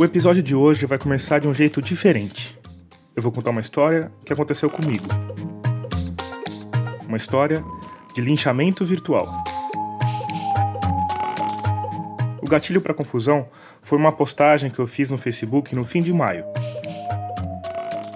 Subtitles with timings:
[0.00, 2.58] O episódio de hoje vai começar de um jeito diferente.
[3.14, 5.04] Eu vou contar uma história que aconteceu comigo.
[7.06, 7.62] Uma história
[8.14, 9.26] de linchamento virtual.
[12.42, 13.46] O gatilho para confusão
[13.82, 16.46] foi uma postagem que eu fiz no Facebook no fim de maio.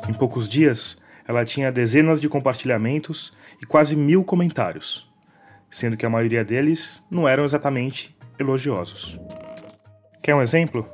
[0.09, 0.97] Em poucos dias,
[1.29, 5.07] ela tinha dezenas de compartilhamentos e quase mil comentários,
[5.71, 9.21] sendo que a maioria deles não eram exatamente elogiosos.
[10.23, 10.89] Quer um exemplo?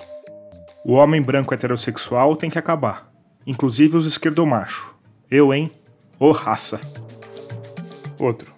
[0.83, 3.13] O homem branco heterossexual tem que acabar,
[3.47, 4.95] inclusive os esquerdomacho.
[5.31, 5.71] Eu, hein?
[6.19, 6.81] Ô oh, raça!
[8.19, 8.51] Outro.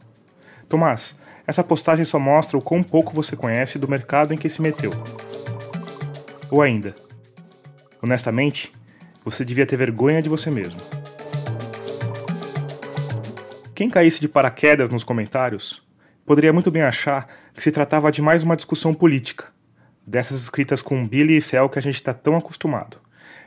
[0.69, 4.63] Tomás, essa postagem só mostra o quão pouco você conhece do mercado em que se
[4.63, 4.93] meteu.
[6.49, 6.95] Ou ainda,
[8.01, 8.73] honestamente,
[9.25, 10.81] você devia ter vergonha de você mesmo.
[13.75, 15.83] Quem caísse de paraquedas nos comentários
[16.25, 19.47] poderia muito bem achar que se tratava de mais uma discussão política,
[20.07, 23.01] dessas escritas com Billy e Fel que a gente está tão acostumado.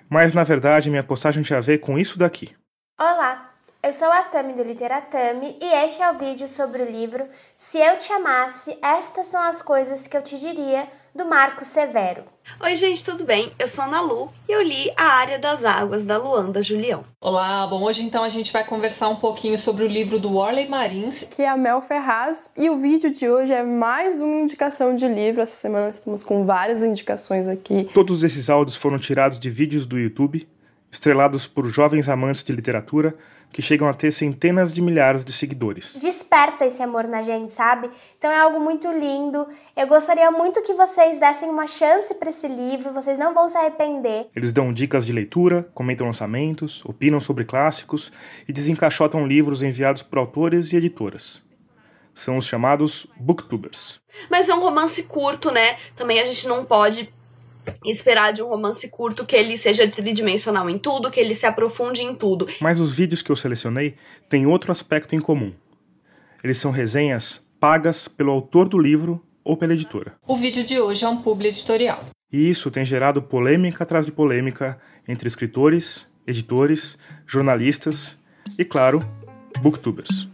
[0.09, 2.55] Mas na verdade minha postagem tinha a ver com isso daqui.
[2.99, 3.53] Olá,
[3.83, 7.77] eu sou a Tami do Literatami e este é o vídeo sobre o livro Se
[7.77, 12.23] Eu Te Amasse, Estas São as Coisas que Eu Te Diria, do Marco Severo.
[12.61, 13.49] Oi, gente, tudo bem?
[13.57, 17.05] Eu sou a Ana Lu e eu li A Área das Águas, da Luanda Julião.
[17.21, 20.67] Olá, bom, hoje então a gente vai conversar um pouquinho sobre o livro do Warley
[20.67, 24.93] Marins, que é a Mel Ferraz, e o vídeo de hoje é mais uma indicação
[24.93, 25.41] de livro.
[25.41, 27.89] Essa semana estamos com várias indicações aqui.
[27.93, 30.45] Todos esses áudios foram tirados de vídeos do YouTube,
[30.91, 33.15] estrelados por jovens amantes de literatura
[33.55, 35.95] que chegam a ter centenas de milhares de seguidores.
[35.95, 37.89] Desperta esse amor na gente, sabe?
[38.17, 39.47] Então é algo muito lindo.
[39.77, 43.57] Eu gostaria muito que vocês dessem uma chance para esse livro, vocês não vão se
[43.57, 44.27] arrepender.
[44.35, 48.11] Eles dão dicas de leitura, comentam lançamentos, opinam sobre clássicos
[48.45, 51.41] e desencaixotam livros enviados por autores e editoras.
[52.13, 54.01] São os chamados booktubers.
[54.29, 55.77] Mas é um romance curto, né?
[55.95, 57.09] Também a gente não pode
[57.85, 62.01] esperar de um romance curto que ele seja tridimensional em tudo, que ele se aprofunde
[62.01, 62.47] em tudo.
[62.59, 63.95] Mas os vídeos que eu selecionei
[64.29, 65.53] têm outro aspecto em comum.
[66.43, 70.15] Eles são resenhas pagas pelo autor do livro ou pela editora.
[70.27, 72.05] O vídeo de hoje é um publi editorial.
[72.31, 78.17] E isso tem gerado polêmica atrás de polêmica entre escritores, editores, jornalistas
[78.57, 79.03] e, claro,
[79.61, 80.27] booktubers.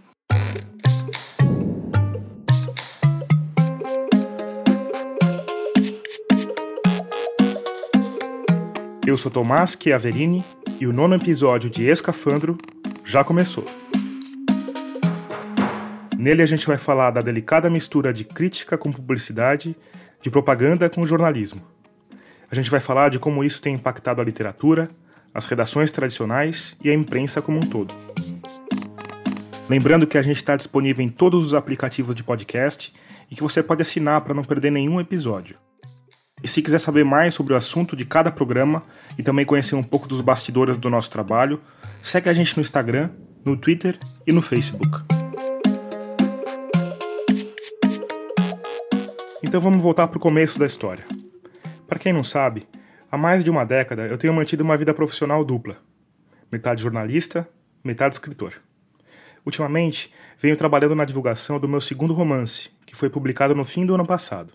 [9.11, 10.41] Eu sou Tomás Chiaverini
[10.79, 12.57] e o nono episódio de Escafandro
[13.03, 13.65] já começou.
[16.17, 19.75] Nele a gente vai falar da delicada mistura de crítica com publicidade,
[20.21, 21.61] de propaganda com jornalismo.
[22.49, 24.89] A gente vai falar de como isso tem impactado a literatura,
[25.33, 27.93] as redações tradicionais e a imprensa como um todo.
[29.67, 32.93] Lembrando que a gente está disponível em todos os aplicativos de podcast
[33.29, 35.57] e que você pode assinar para não perder nenhum episódio.
[36.43, 38.83] E se quiser saber mais sobre o assunto de cada programa
[39.17, 41.61] e também conhecer um pouco dos bastidores do nosso trabalho,
[42.01, 43.11] segue a gente no Instagram,
[43.45, 45.03] no Twitter e no Facebook.
[49.43, 51.05] Então vamos voltar para o começo da história.
[51.87, 52.67] Para quem não sabe,
[53.11, 55.77] há mais de uma década eu tenho mantido uma vida profissional dupla:
[56.51, 57.47] metade jornalista,
[57.83, 58.53] metade escritor.
[59.45, 63.93] Ultimamente, venho trabalhando na divulgação do meu segundo romance, que foi publicado no fim do
[63.93, 64.53] ano passado.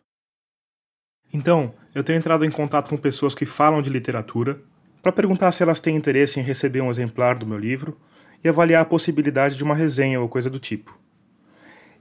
[1.36, 4.58] Então, eu tenho entrado em contato com pessoas que falam de literatura
[5.02, 8.00] para perguntar se elas têm interesse em receber um exemplar do meu livro
[8.42, 10.98] e avaliar a possibilidade de uma resenha ou coisa do tipo.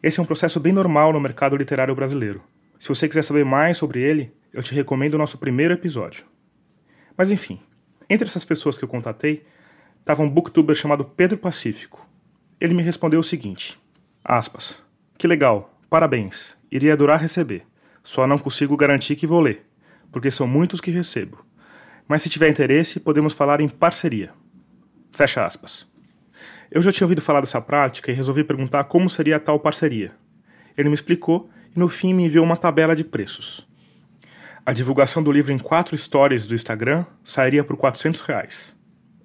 [0.02, 2.42] Esse é um processo bem normal no mercado literário brasileiro.
[2.80, 6.24] Se você quiser saber mais sobre ele, eu te recomendo o nosso primeiro episódio.
[7.18, 7.60] Mas enfim,
[8.10, 9.46] entre essas pessoas que eu contatei,
[10.00, 12.08] estava um booktuber chamado Pedro Pacífico.
[12.58, 13.78] Ele me respondeu o seguinte:
[14.24, 14.82] aspas,
[15.18, 17.66] Que legal, parabéns, iria adorar receber.
[18.06, 19.66] Só não consigo garantir que vou ler,
[20.12, 21.44] porque são muitos que recebo.
[22.08, 24.32] Mas se tiver interesse, podemos falar em parceria.
[25.12, 25.88] Fecha aspas.
[26.70, 30.12] Eu já tinha ouvido falar dessa prática e resolvi perguntar como seria a tal parceria.
[30.78, 33.68] Ele me explicou e no fim me enviou uma tabela de preços.
[34.64, 38.78] A divulgação do livro em quatro stories do Instagram sairia por 400 reais.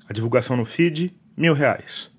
[0.09, 2.11] A divulgação no feed, mil reais.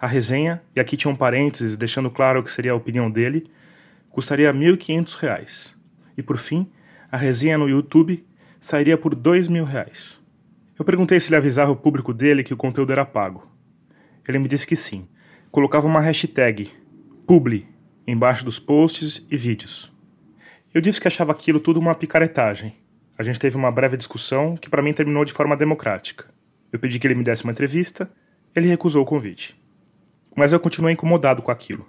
[0.00, 3.50] A resenha, e aqui tinha um parênteses deixando claro que seria a opinião dele,
[4.08, 5.75] custaria 1.500 reais.
[6.16, 6.70] E por fim,
[7.10, 8.24] a resenha no YouTube
[8.60, 10.20] sairia por dois mil reais.
[10.78, 13.50] Eu perguntei se ele avisava o público dele que o conteúdo era pago.
[14.26, 15.08] Ele me disse que sim.
[15.50, 16.70] Colocava uma hashtag
[17.26, 17.66] publi
[18.06, 19.92] embaixo dos posts e vídeos.
[20.72, 22.76] Eu disse que achava aquilo tudo uma picaretagem.
[23.18, 26.26] A gente teve uma breve discussão que para mim terminou de forma democrática.
[26.70, 28.10] Eu pedi que ele me desse uma entrevista,
[28.54, 29.58] ele recusou o convite.
[30.36, 31.88] Mas eu continuei incomodado com aquilo.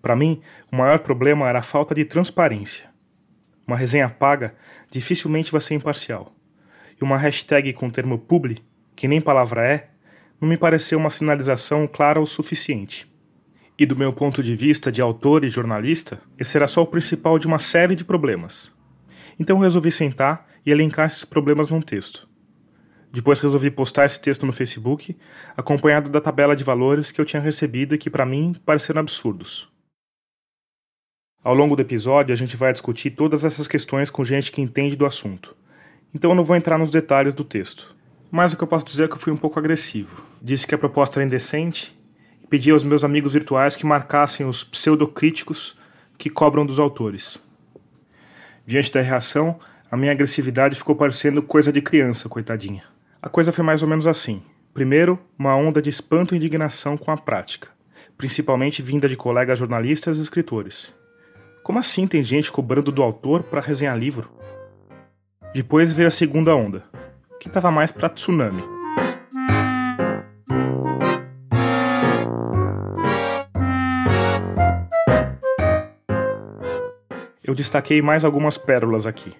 [0.00, 0.40] Para mim,
[0.72, 2.88] o maior problema era a falta de transparência.
[3.66, 4.54] Uma resenha paga
[4.90, 6.32] dificilmente vai ser imparcial.
[6.98, 8.58] e uma hashtag com o termo publi,
[8.94, 9.90] que nem palavra é,
[10.40, 13.06] não me pareceu uma sinalização clara o suficiente.
[13.78, 17.38] E do meu ponto de vista de autor e jornalista, esse era só o principal
[17.38, 18.72] de uma série de problemas.
[19.38, 22.26] Então resolvi sentar e elencar esses problemas num texto.
[23.12, 25.16] Depois resolvi postar esse texto no Facebook,
[25.56, 29.68] acompanhado da tabela de valores que eu tinha recebido e que para mim pareceram absurdos.
[31.46, 34.96] Ao longo do episódio, a gente vai discutir todas essas questões com gente que entende
[34.96, 35.54] do assunto.
[36.12, 37.94] Então eu não vou entrar nos detalhes do texto.
[38.32, 40.24] Mas o que eu posso dizer é que eu fui um pouco agressivo.
[40.42, 41.96] Disse que a proposta era indecente
[42.42, 45.78] e pedi aos meus amigos virtuais que marcassem os pseudocríticos
[46.18, 47.38] que cobram dos autores.
[48.66, 49.56] Diante da reação,
[49.88, 52.82] a minha agressividade ficou parecendo coisa de criança, coitadinha.
[53.22, 54.42] A coisa foi mais ou menos assim.
[54.74, 57.68] Primeiro, uma onda de espanto e indignação com a prática,
[58.18, 60.92] principalmente vinda de colegas jornalistas e escritores.
[61.66, 64.30] Como assim tem gente cobrando do autor para resenhar livro?
[65.52, 66.84] Depois veio a segunda onda,
[67.40, 68.62] que estava mais para tsunami.
[77.42, 79.32] Eu destaquei mais algumas pérolas aqui.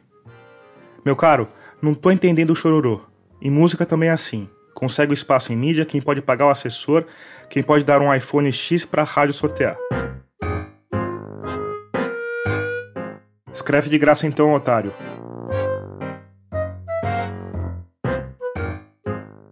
[1.05, 1.49] Meu caro,
[1.81, 3.03] não tô entendendo o chororô.
[3.41, 4.51] Em música também é assim.
[4.75, 7.05] Consegue o espaço em mídia quem pode pagar o assessor,
[7.49, 9.77] quem pode dar um iPhone X para rádio sortear.
[13.57, 14.93] Escreve de graça então, otário.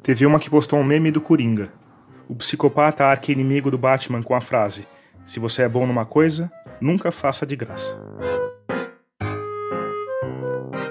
[0.03, 1.73] Teve uma que postou um meme do Coringa.
[2.29, 4.87] O psicopata arqui-inimigo do Batman com a frase:
[5.25, 6.53] Se você é bom numa coisa,
[6.83, 7.99] nunca faça de graça.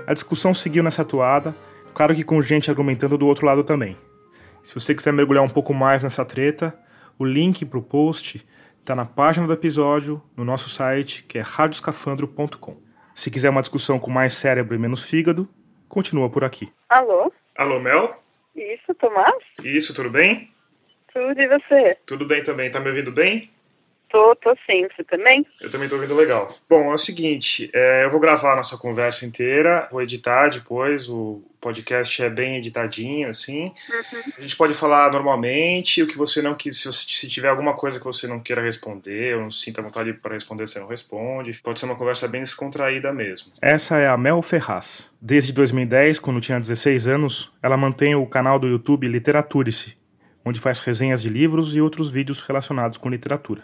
[0.08, 1.56] A discussão seguiu nessa toada,
[1.94, 3.96] claro que com gente argumentando do outro lado também.
[4.64, 6.76] Se você quiser mergulhar um pouco mais nessa treta,
[7.20, 8.44] o link para o post
[8.80, 12.93] está na página do episódio, no nosso site, que é radioscafandro.com.
[13.16, 15.48] Se quiser uma discussão com mais cérebro e menos fígado,
[15.88, 16.72] continua por aqui.
[16.90, 17.32] Alô?
[17.58, 18.20] Alô, Mel?
[18.56, 19.44] Isso, Tomás?
[19.64, 20.52] Isso, tudo bem?
[21.14, 21.98] Tudo e você?
[22.06, 23.52] Tudo bem também, tá me ouvindo bem?
[24.14, 25.44] Tô, tô sim, você também?
[25.60, 26.56] Eu também tô ouvindo legal.
[26.70, 31.10] Bom, é o seguinte, é, eu vou gravar a nossa conversa inteira, vou editar depois,
[31.10, 33.64] o podcast é bem editadinho, assim.
[33.64, 34.34] Uhum.
[34.38, 37.74] A gente pode falar normalmente, o que você não quis, se, você, se tiver alguma
[37.74, 41.60] coisa que você não queira responder, ou não sinta vontade para responder, você não responde.
[41.64, 43.52] Pode ser uma conversa bem descontraída mesmo.
[43.60, 45.10] Essa é a Mel Ferraz.
[45.20, 49.98] Desde 2010, quando tinha 16 anos, ela mantém o canal do YouTube Literaturice,
[50.46, 53.64] onde faz resenhas de livros e outros vídeos relacionados com literatura.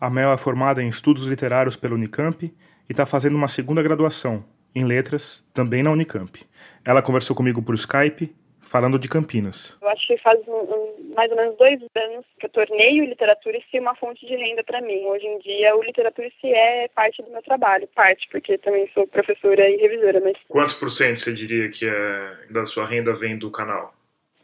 [0.00, 2.52] A Mel é formada em estudos literários pela Unicamp e
[2.90, 4.42] está fazendo uma segunda graduação,
[4.74, 6.40] em letras, também na Unicamp.
[6.82, 9.76] Ela conversou comigo por Skype, falando de Campinas.
[9.82, 13.04] Eu acho que faz um, um, mais ou menos dois anos que eu tornei o
[13.04, 15.04] Literaturice uma fonte de renda para mim.
[15.04, 19.68] Hoje em dia, o Literaturice é parte do meu trabalho, parte, porque também sou professora
[19.68, 20.18] e revisora.
[20.20, 23.92] Mas Quantos por cento você diria que é, da sua renda vem do canal?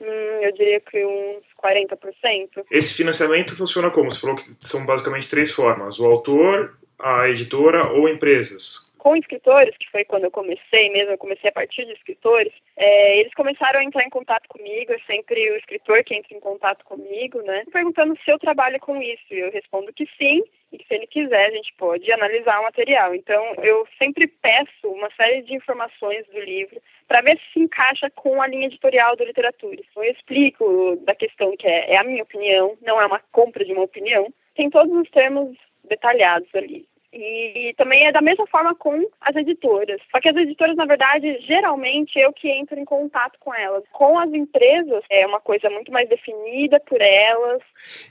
[0.00, 2.64] Hum, eu diria que uns 40%.
[2.70, 4.10] Esse financiamento funciona como?
[4.10, 8.85] Você falou que são basicamente três formas: o autor, a editora ou empresas.
[8.98, 13.18] Com escritores, que foi quando eu comecei mesmo, eu comecei a partir de escritores, é,
[13.20, 16.84] eles começaram a entrar em contato comigo, é sempre o escritor que entra em contato
[16.84, 17.64] comigo, né?
[17.72, 19.22] Perguntando se eu trabalho com isso.
[19.30, 20.42] E eu respondo que sim,
[20.72, 23.14] e que se ele quiser, a gente pode analisar o material.
[23.14, 28.10] Então, eu sempre peço uma série de informações do livro para ver se se encaixa
[28.10, 29.80] com a linha editorial do literatura.
[29.90, 33.64] Então, eu explico da questão que é, é a minha opinião, não é uma compra
[33.64, 34.32] de uma opinião.
[34.54, 36.86] Tem todos os termos detalhados ali.
[37.18, 40.00] E, também é da mesma forma com as editoras.
[40.10, 43.82] Só que as editoras, na verdade, geralmente eu que entro em contato com elas.
[43.90, 47.62] Com as empresas, é uma coisa muito mais definida por elas.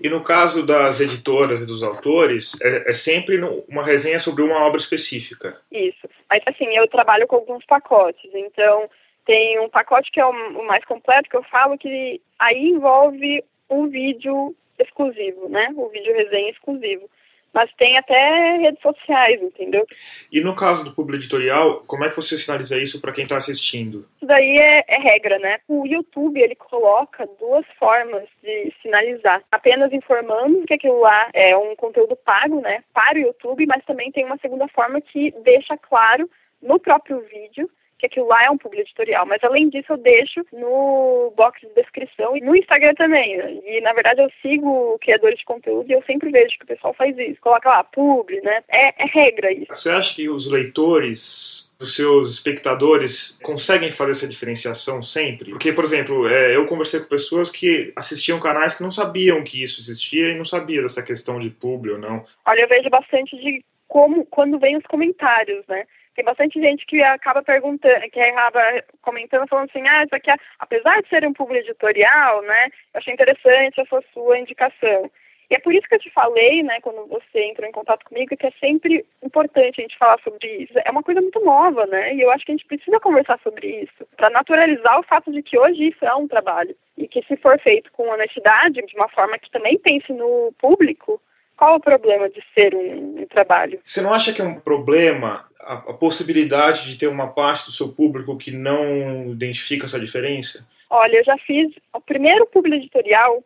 [0.01, 4.65] E no caso das editoras e dos autores, é, é sempre uma resenha sobre uma
[4.65, 5.61] obra específica.
[5.71, 6.09] Isso.
[6.27, 8.31] Mas assim, eu trabalho com alguns pacotes.
[8.33, 8.89] Então,
[9.25, 13.87] tem um pacote que é o mais completo, que eu falo que aí envolve um
[13.87, 15.71] vídeo exclusivo, né?
[15.75, 17.07] O vídeo resenha exclusivo
[17.55, 19.87] mas tem até redes sociais, entendeu?
[20.29, 23.37] E no caso do público editorial, como é que você sinaliza isso para quem está
[23.37, 24.05] assistindo?
[24.17, 25.59] Isso daí é, é, regra, né?
[25.65, 31.77] O YouTube ele coloca duas formas de sinalizar: apenas informando que aquilo lá é um
[31.77, 36.29] conteúdo pago, né, para o YouTube, mas também tem uma segunda forma que deixa claro
[36.61, 39.25] no próprio vídeo que aquilo lá é um publi editorial.
[39.25, 43.61] Mas além disso, eu deixo no box de descrição e no Instagram também.
[43.65, 46.93] E na verdade eu sigo criadores de conteúdo e eu sempre vejo que o pessoal
[46.93, 47.39] faz isso.
[47.41, 48.63] Coloca lá, publi, né?
[48.67, 49.67] É, é regra isso.
[49.69, 55.51] Você acha que os leitores, os seus espectadores, conseguem fazer essa diferenciação sempre?
[55.51, 59.63] Porque, por exemplo, é, eu conversei com pessoas que assistiam canais que não sabiam que
[59.63, 62.23] isso existia e não sabia dessa questão de publi ou não.
[62.45, 65.85] Olha, eu vejo bastante de como quando vem os comentários, né?
[66.15, 68.61] Tem bastante gente que acaba perguntando, que acaba
[69.01, 72.99] comentando, falando assim, ah, isso aqui, é, apesar de ser um público editorial, né, eu
[72.99, 75.11] achei interessante essa sua indicação.
[75.49, 78.35] E é por isso que eu te falei, né, quando você entrou em contato comigo,
[78.35, 80.73] que é sempre importante a gente falar sobre isso.
[80.83, 82.15] É uma coisa muito nova, né?
[82.15, 85.43] E eu acho que a gente precisa conversar sobre isso, para naturalizar o fato de
[85.43, 86.75] que hoje isso é um trabalho.
[86.97, 91.21] E que se for feito com honestidade, de uma forma que também pense no público,
[91.57, 93.79] qual o problema de ser um, um trabalho?
[93.83, 97.71] Você não acha que é um problema a, a possibilidade de ter uma parte do
[97.71, 100.67] seu público que não identifica essa diferença?
[100.89, 103.43] Olha, eu já fiz o primeiro público editorial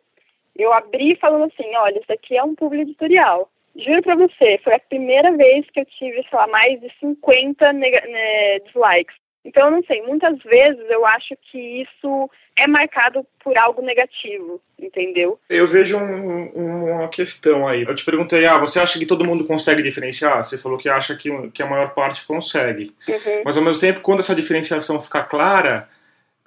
[0.60, 3.50] eu abri falando assim, olha, isso aqui é um público editorial.
[3.76, 7.72] Juro pra você, foi a primeira vez que eu tive, sei lá, mais de 50
[7.72, 9.14] né, dislikes.
[9.44, 14.60] Então, eu não sei, muitas vezes eu acho que isso é marcado por algo negativo,
[14.78, 15.40] entendeu?
[15.48, 17.82] Eu vejo um, uma questão aí.
[17.82, 20.44] Eu te perguntei, ah, você acha que todo mundo consegue diferenciar?
[20.44, 22.94] Você falou que acha que, que a maior parte consegue.
[23.08, 23.42] Uhum.
[23.44, 25.88] Mas, ao mesmo tempo, quando essa diferenciação ficar clara,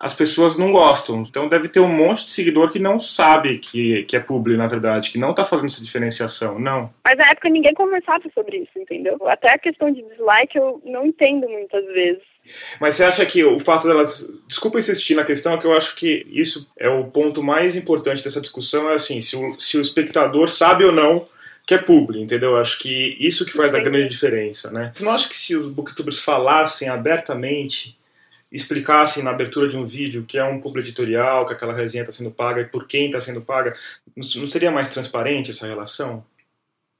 [0.04, 1.22] as pessoas não gostam.
[1.22, 4.68] Então deve ter um monte de seguidor que não sabe que, que é publi, na
[4.68, 6.94] verdade, que não está fazendo essa diferenciação, não.
[7.06, 9.18] Mas na época ninguém conversava sobre isso, entendeu?
[9.30, 12.33] Até a questão de dislike eu não entendo muitas vezes.
[12.80, 14.32] Mas você acha que o fato delas.
[14.48, 18.42] Desculpa insistir na questão, que eu acho que isso é o ponto mais importante dessa
[18.42, 21.26] discussão: é assim, se o, se o espectador sabe ou não
[21.66, 22.52] que é publi, entendeu?
[22.52, 24.92] Eu acho que isso que faz a grande diferença, né?
[24.94, 27.98] Você não acha que se os booktubers falassem abertamente
[28.52, 32.12] explicassem na abertura de um vídeo que é um publi editorial, que aquela resenha está
[32.12, 33.76] sendo paga e por quem está sendo paga,
[34.16, 36.24] não seria mais transparente essa relação?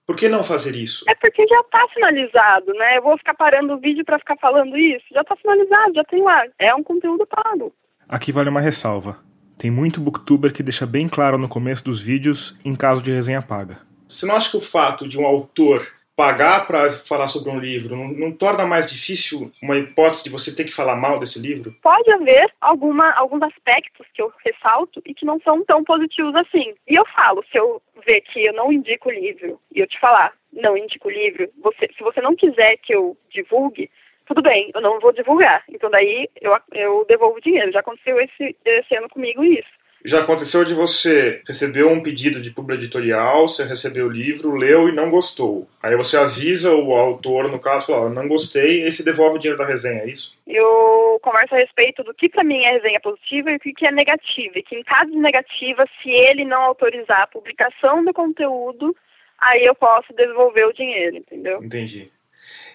[0.06, 1.06] Por que não fazer isso?
[1.08, 2.98] É porque já está finalizado, né?
[2.98, 5.06] Eu vou ficar parando o vídeo para ficar falando isso.
[5.12, 6.44] Já está finalizado, já tem lá.
[6.60, 7.74] É um conteúdo pago.
[8.08, 9.20] Aqui vale uma ressalva.
[9.58, 13.42] Tem muito booktuber que deixa bem claro no começo dos vídeos em caso de resenha
[13.42, 13.80] paga.
[14.10, 17.96] Você não acha que o fato de um autor pagar para falar sobre um livro
[17.96, 21.76] não, não, torna mais difícil uma hipótese de você ter que falar mal desse livro?
[21.82, 26.74] Pode haver alguma, alguns aspectos que eu ressalto e que não são tão positivos assim.
[26.88, 30.00] E eu falo, se eu ver que eu não indico o livro e eu te
[30.00, 33.90] falar, não indico o livro, você, se você não quiser que eu divulgue,
[34.26, 35.64] tudo bem, eu não vou divulgar.
[35.70, 37.72] Então daí eu, eu devolvo o dinheiro.
[37.72, 39.83] Já aconteceu esse, esse ano comigo isso.
[40.06, 44.90] Já aconteceu de você receber um pedido de publi editorial, você recebeu o livro, leu
[44.90, 45.66] e não gostou.
[45.82, 49.58] Aí você avisa o autor, no caso, fala, não gostei, e você devolve o dinheiro
[49.58, 50.38] da resenha, é isso?
[50.46, 53.92] Eu converso a respeito do que para mim é resenha positiva e o que é
[53.92, 54.60] negativa.
[54.60, 58.94] E que em caso de negativa, se ele não autorizar a publicação do conteúdo,
[59.40, 61.64] aí eu posso devolver o dinheiro, entendeu?
[61.64, 62.12] Entendi.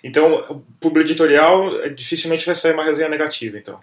[0.03, 3.79] Então, o publi editorial dificilmente vai sair uma resenha negativa, então.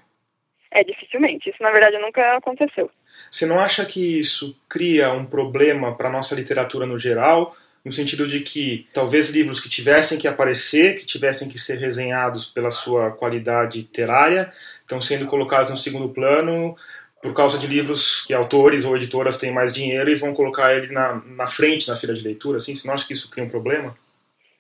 [0.72, 1.50] É, dificilmente.
[1.50, 2.90] Isso, na verdade, nunca aconteceu.
[3.32, 7.56] Você não acha que isso cria um problema para a nossa literatura no geral?
[7.84, 12.48] No sentido de que talvez livros que tivessem que aparecer, que tivessem que ser resenhados
[12.48, 16.76] pela sua qualidade literária, estão sendo colocados no segundo plano
[17.22, 20.92] por causa de livros que autores ou editoras têm mais dinheiro e vão colocar ele
[20.92, 22.76] na, na frente na fila de leitura, assim?
[22.76, 23.96] Você não acha que isso cria um problema?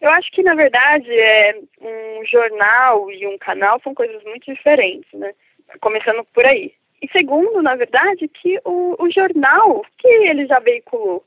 [0.01, 5.11] Eu acho que, na verdade, é, um jornal e um canal são coisas muito diferentes,
[5.13, 5.33] né?
[5.79, 6.73] Começando por aí.
[7.01, 11.23] E segundo, na verdade, que o, o jornal que ele já veiculou.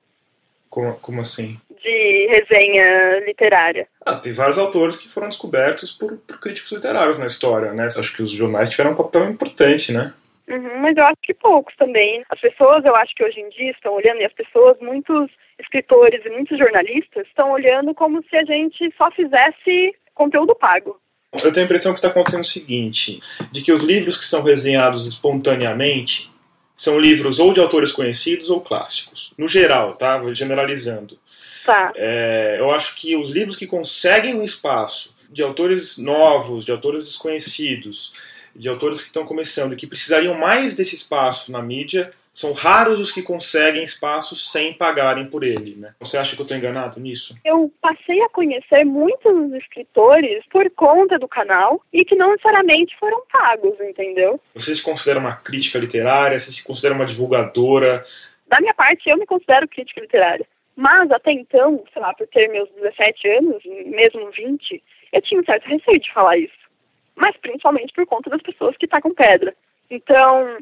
[0.68, 1.58] Como, como assim?
[1.82, 3.86] De resenha literária.
[4.04, 7.86] Ah, tem vários autores que foram descobertos por, por críticos literários na história, né?
[7.86, 10.12] Acho que os jornais tiveram um papel importante, né?
[10.48, 12.24] Uhum, mas eu acho que poucos também.
[12.30, 16.24] As pessoas, eu acho que hoje em dia estão olhando, e as pessoas, muitos escritores
[16.24, 20.98] e muitos jornalistas estão olhando como se a gente só fizesse conteúdo pago.
[21.32, 23.20] Eu tenho a impressão que está acontecendo o seguinte:
[23.52, 26.30] de que os livros que são resenhados espontaneamente
[26.74, 29.34] são livros ou de autores conhecidos ou clássicos.
[29.36, 30.22] No geral, tá?
[30.32, 31.18] Generalizando.
[31.66, 31.92] Tá.
[31.96, 37.04] É, eu acho que os livros que conseguem um espaço de autores novos, de autores
[37.04, 38.14] desconhecidos,
[38.56, 43.00] de autores que estão começando e que precisariam mais desse espaço na mídia, são raros
[43.00, 45.92] os que conseguem espaços sem pagarem por ele, né?
[45.98, 47.36] Você acha que eu estou enganado nisso?
[47.44, 53.20] Eu passei a conhecer muitos escritores por conta do canal e que não necessariamente foram
[53.32, 54.40] pagos, entendeu?
[54.54, 56.38] Você se considera uma crítica literária?
[56.38, 58.04] Você se considera uma divulgadora?
[58.46, 60.46] Da minha parte, eu me considero crítica literária.
[60.76, 64.80] Mas até então, sei lá, por ter meus 17 anos, mesmo 20,
[65.12, 66.68] eu tinha um certo receio de falar isso.
[67.16, 69.52] Mas principalmente por conta das pessoas que tacam pedra.
[69.90, 70.58] Então,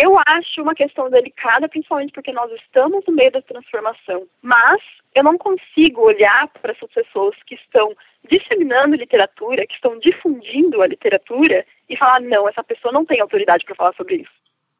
[0.00, 4.26] eu acho uma questão delicada, principalmente porque nós estamos no meio da transformação.
[4.40, 4.80] Mas
[5.14, 7.96] eu não consigo olhar para essas pessoas que estão
[8.30, 13.64] disseminando literatura, que estão difundindo a literatura e falar, não, essa pessoa não tem autoridade
[13.64, 14.38] para falar sobre isso.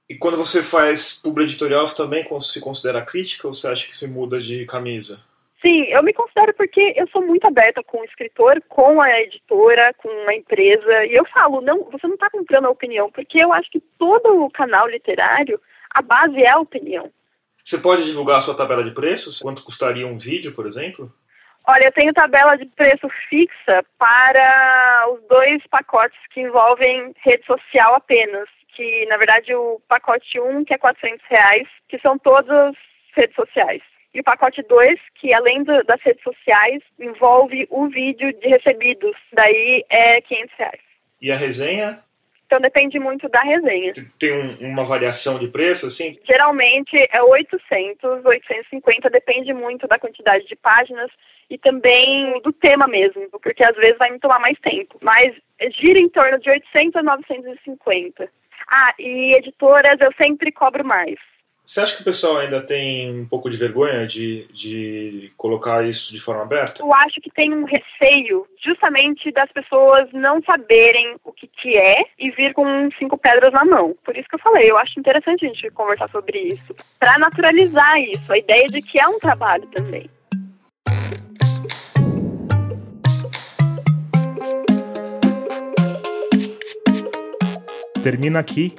[0.09, 3.95] E quando você faz publi editorial, você também se considera crítica ou você acha que
[3.95, 5.23] se muda de camisa?
[5.61, 9.93] Sim, eu me considero porque eu sou muito aberta com o escritor, com a editora,
[9.95, 11.05] com a empresa.
[11.07, 14.45] E eu falo, não, você não está comprando a opinião, porque eu acho que todo
[14.45, 15.61] o canal literário,
[15.91, 17.11] a base é a opinião.
[17.63, 19.41] Você pode divulgar a sua tabela de preços?
[19.41, 21.13] Quanto custaria um vídeo, por exemplo?
[21.67, 27.95] Olha, eu tenho tabela de preço fixa para os dois pacotes que envolvem rede social
[27.95, 28.49] apenas.
[28.75, 32.75] Que, na verdade, o pacote 1, que é 400 reais, que são todas
[33.15, 33.83] redes sociais.
[34.15, 39.17] E o pacote 2, que além do, das redes sociais, envolve o vídeo de recebidos.
[39.33, 40.81] Daí é 500 reais.
[41.21, 42.03] E a resenha?
[42.49, 43.91] Então depende muito da resenha.
[44.19, 46.19] Tem um, uma variação de preço, assim?
[46.27, 51.11] Geralmente é 800, 850, depende muito da quantidade de páginas
[51.51, 54.99] e também do tema mesmo, porque às vezes vai me tomar mais tempo.
[55.03, 55.35] Mas
[55.79, 58.31] gira em torno de 800 a 950.
[58.71, 61.19] Ah, e editoras eu sempre cobro mais.
[61.69, 66.15] Você acha que o pessoal ainda tem um pouco de vergonha de, de colocar isso
[66.15, 66.81] de forma aberta?
[66.83, 72.07] Eu acho que tem um receio justamente das pessoas não saberem o que, que é
[72.19, 72.65] e vir com
[72.99, 73.95] cinco pedras na mão.
[74.03, 78.01] Por isso que eu falei, eu acho interessante a gente conversar sobre isso, para naturalizar
[78.01, 80.09] isso, a ideia de que é um trabalho também.
[88.03, 88.75] Termina aqui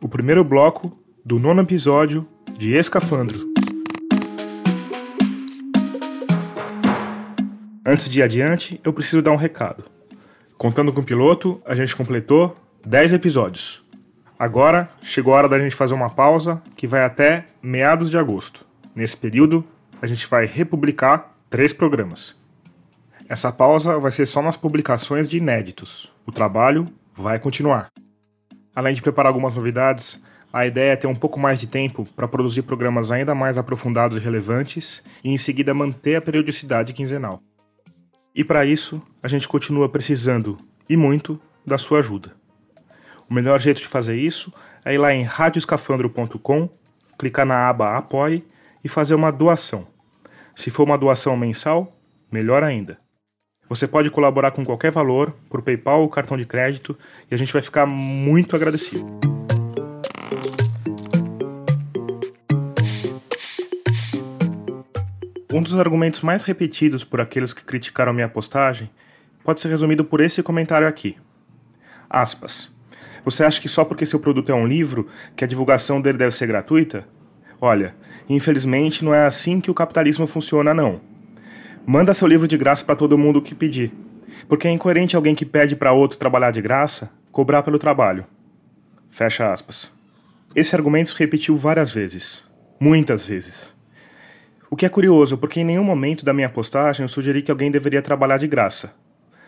[0.00, 3.52] o primeiro bloco do nono episódio de Escafandro.
[7.84, 9.84] Antes de ir adiante, eu preciso dar um recado.
[10.56, 13.84] Contando com o piloto, a gente completou 10 episódios.
[14.38, 18.66] Agora chegou a hora da gente fazer uma pausa que vai até meados de agosto.
[18.94, 19.62] Nesse período,
[20.00, 22.40] a gente vai republicar três programas.
[23.28, 26.10] Essa pausa vai ser só nas publicações de inéditos.
[26.24, 27.88] O trabalho vai continuar.
[28.74, 32.26] Além de preparar algumas novidades, a ideia é ter um pouco mais de tempo para
[32.26, 37.42] produzir programas ainda mais aprofundados e relevantes e em seguida manter a periodicidade quinzenal.
[38.34, 42.32] E para isso, a gente continua precisando, e muito, da sua ajuda.
[43.28, 44.52] O melhor jeito de fazer isso
[44.84, 46.68] é ir lá em radioscafandro.com,
[47.18, 48.44] clicar na aba Apoie
[48.82, 49.86] e fazer uma doação.
[50.54, 51.96] Se for uma doação mensal,
[52.32, 52.98] melhor ainda.
[53.68, 56.96] Você pode colaborar com qualquer valor, por PayPal ou cartão de crédito,
[57.30, 59.37] e a gente vai ficar muito agradecido.
[65.58, 68.88] Um dos argumentos mais repetidos por aqueles que criticaram minha postagem
[69.42, 71.16] pode ser resumido por esse comentário aqui.
[72.08, 72.70] Aspas.
[73.24, 76.30] Você acha que só porque seu produto é um livro, que a divulgação dele deve
[76.30, 77.08] ser gratuita?
[77.60, 77.96] Olha,
[78.28, 81.00] infelizmente não é assim que o capitalismo funciona, não.
[81.84, 83.92] Manda seu livro de graça para todo mundo que pedir.
[84.48, 88.24] Porque é incoerente alguém que pede para outro trabalhar de graça cobrar pelo trabalho.
[89.10, 89.90] Fecha aspas.
[90.54, 92.44] Esse argumento se repetiu várias vezes.
[92.80, 93.76] Muitas vezes.
[94.70, 97.70] O que é curioso, porque em nenhum momento da minha postagem eu sugeri que alguém
[97.70, 98.92] deveria trabalhar de graça.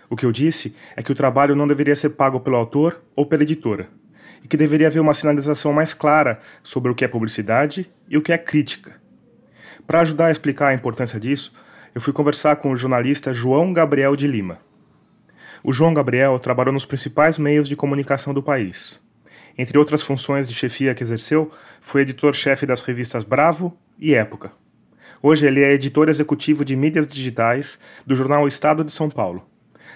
[0.08, 3.26] O que eu disse é que o trabalho não deveria ser pago pelo autor ou
[3.26, 3.88] pela editora,
[4.42, 8.22] e que deveria haver uma sinalização mais clara sobre o que é publicidade e o
[8.22, 8.98] que é crítica.
[9.86, 11.52] Para ajudar a explicar a importância disso,
[11.94, 14.58] eu fui conversar com o jornalista João Gabriel de Lima.
[15.62, 18.98] O João Gabriel trabalhou nos principais meios de comunicação do país.
[19.58, 24.59] Entre outras funções de chefia que exerceu, foi editor-chefe das revistas Bravo e Época.
[25.22, 29.42] Hoje ele é editor executivo de mídias digitais do jornal Estado de São Paulo.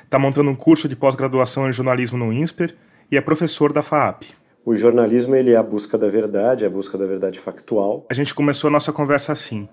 [0.05, 2.77] Está montando um curso de pós-graduação em jornalismo no INSPER
[3.11, 4.25] e é professor da FAAP.
[4.67, 8.05] O jornalismo ele é a busca da verdade, é a busca da verdade factual.
[8.11, 9.67] A gente começou a nossa conversa assim,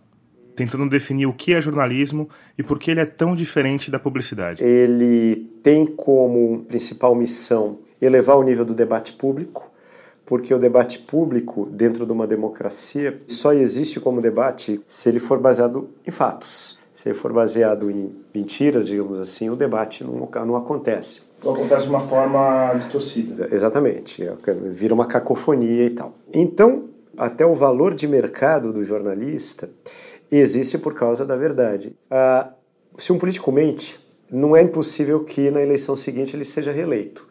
[0.56, 4.64] tentando definir o que é jornalismo e por que ele é tão diferente da publicidade.
[4.64, 9.71] Ele tem como principal missão elevar o nível do debate público,
[10.32, 15.38] porque o debate público dentro de uma democracia só existe como debate se ele for
[15.38, 16.80] baseado em fatos.
[16.94, 21.24] Se ele for baseado em mentiras, digamos assim, o debate não, não acontece.
[21.44, 23.50] Não acontece de uma forma distorcida.
[23.52, 24.34] Exatamente, é,
[24.70, 26.14] vira uma cacofonia e tal.
[26.34, 26.86] Então,
[27.18, 29.70] até o valor de mercado do jornalista
[30.32, 31.94] existe por causa da verdade.
[32.10, 32.54] Ah,
[32.98, 34.00] se um político mente,
[34.32, 37.30] não é impossível que na eleição seguinte ele seja reeleito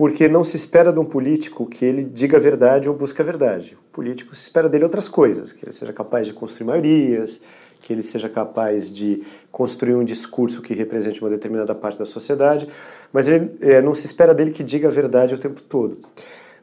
[0.00, 3.24] porque não se espera de um político que ele diga a verdade ou busque a
[3.24, 3.76] verdade.
[3.78, 7.42] O político se espera dele outras coisas, que ele seja capaz de construir maiorias,
[7.82, 12.66] que ele seja capaz de construir um discurso que represente uma determinada parte da sociedade,
[13.12, 15.98] mas ele, é, não se espera dele que diga a verdade o tempo todo.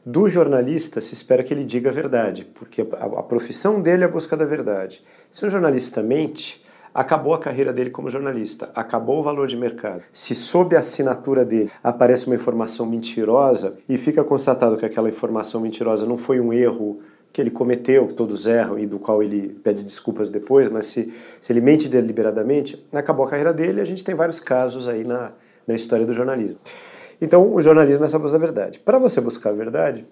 [0.04, 4.06] Do jornalista se espera que ele diga a verdade, porque a, a profissão dele é
[4.06, 5.00] a busca da verdade.
[5.30, 6.60] Se um jornalista mente,
[6.94, 10.02] acabou a carreira dele como jornalista, acabou o valor de mercado.
[10.12, 15.60] Se sob a assinatura dele aparece uma informação mentirosa e fica constatado que aquela informação
[15.60, 17.00] mentirosa não foi um erro
[17.32, 21.12] que ele cometeu, que todos erram e do qual ele pede desculpas depois, mas se,
[21.40, 23.80] se ele mente deliberadamente, acabou a carreira dele.
[23.80, 25.32] A gente tem vários casos aí na,
[25.66, 26.58] na história do jornalismo.
[27.20, 28.78] Então, o jornalismo é essa busca da verdade.
[28.78, 30.06] Para você buscar a verdade,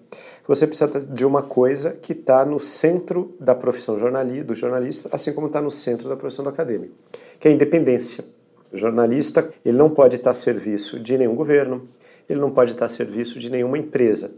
[0.45, 5.31] você precisa de uma coisa que está no centro da profissão jornalista, do jornalista, assim
[5.31, 6.93] como está no centro da profissão do acadêmico,
[7.39, 8.25] que é a independência.
[8.71, 11.87] O jornalista ele não pode estar a serviço de nenhum governo,
[12.29, 14.31] ele não pode estar a serviço de nenhuma empresa.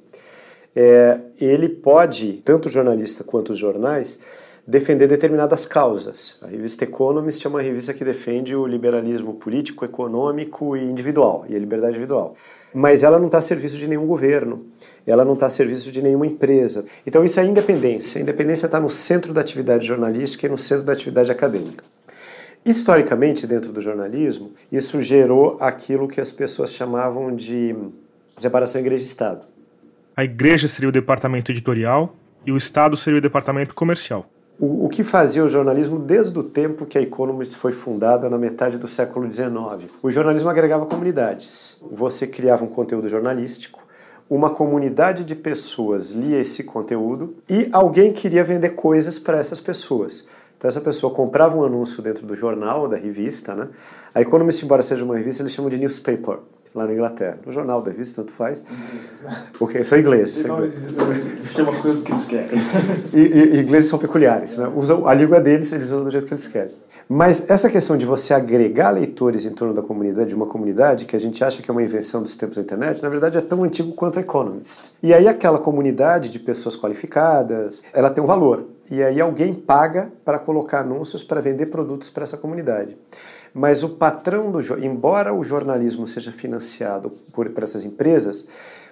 [0.75, 4.19] É, ele pode, tanto o jornalista quanto os jornais,
[4.69, 6.37] defender determinadas causas.
[6.43, 11.55] A revista Economist é uma revista que defende o liberalismo político, econômico e individual, e
[11.55, 12.35] a liberdade individual.
[12.71, 14.67] Mas ela não está a serviço de nenhum governo,
[15.07, 16.85] ela não está a serviço de nenhuma empresa.
[17.05, 18.19] Então isso é independência.
[18.19, 21.83] A independência está no centro da atividade jornalística e no centro da atividade acadêmica.
[22.63, 27.75] Historicamente, dentro do jornalismo, isso gerou aquilo que as pessoas chamavam de
[28.37, 29.47] separação igreja-estado.
[30.15, 34.29] A igreja seria o departamento editorial e o Estado seria o departamento comercial.
[34.59, 38.37] O, o, que fazia o jornalismo desde o tempo que a Economist foi fundada na
[38.37, 39.89] metade do século XIX.
[40.03, 41.81] O jornalismo agregava comunidades.
[41.89, 43.79] Você criava um conteúdo jornalístico,
[44.29, 50.27] uma comunidade de pessoas lia esse conteúdo e alguém queria vender coisas para essas pessoas.
[50.57, 53.69] Então essa pessoa comprava um anúncio dentro do jornal, da revista, né?
[54.13, 56.39] A Economist, embora seja uma revista, eles chamam de newspaper
[56.73, 57.37] lá na Inglaterra.
[57.45, 58.63] No jornal da revista, tanto faz.
[58.63, 59.47] Ingleses, né?
[59.57, 60.43] Porque são ingleses.
[60.43, 62.49] Então, eles chamam as coisas do que eles querem.
[63.13, 64.71] E, e, ingleses são peculiares, né?
[64.75, 66.73] Usam a língua deles, eles usam do jeito que eles querem.
[67.11, 71.15] Mas essa questão de você agregar leitores em torno da comunidade, de uma comunidade, que
[71.15, 73.63] a gente acha que é uma invenção dos tempos da internet, na verdade é tão
[73.63, 74.91] antigo quanto a Economist.
[75.01, 78.65] E aí aquela comunidade de pessoas qualificadas, ela tem um valor.
[78.91, 82.95] E aí alguém paga para colocar anúncios para vender produtos para essa comunidade.
[83.53, 88.45] Mas o patrão do embora o jornalismo seja financiado por, por essas empresas,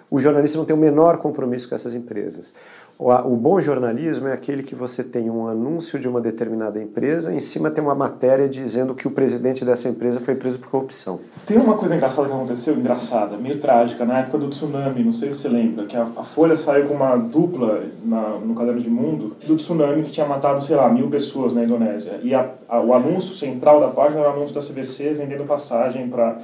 [0.10, 2.54] o jornalista não tem o menor compromisso com essas empresas.
[2.98, 7.32] O, o, bom jornalismo é aquele que você tem um anúncio de uma determinada empresa,
[7.32, 11.20] em cima tem uma matéria dizendo que o presidente dessa empresa foi preso por corrupção.
[11.46, 15.32] Tem uma coisa engraçada que aconteceu, engraçada, meio trágica, na época do tsunami, não sei
[15.32, 18.90] se você lembra, que a, a Folha saiu com uma dupla na, no caderno de
[18.90, 22.20] mundo do tsunami que tinha matado, sei lá, mil pessoas na Indonésia.
[22.24, 26.10] E a, a, o anúncio central da página era o anúncio da CBC vendendo passagem
[26.10, 26.40] para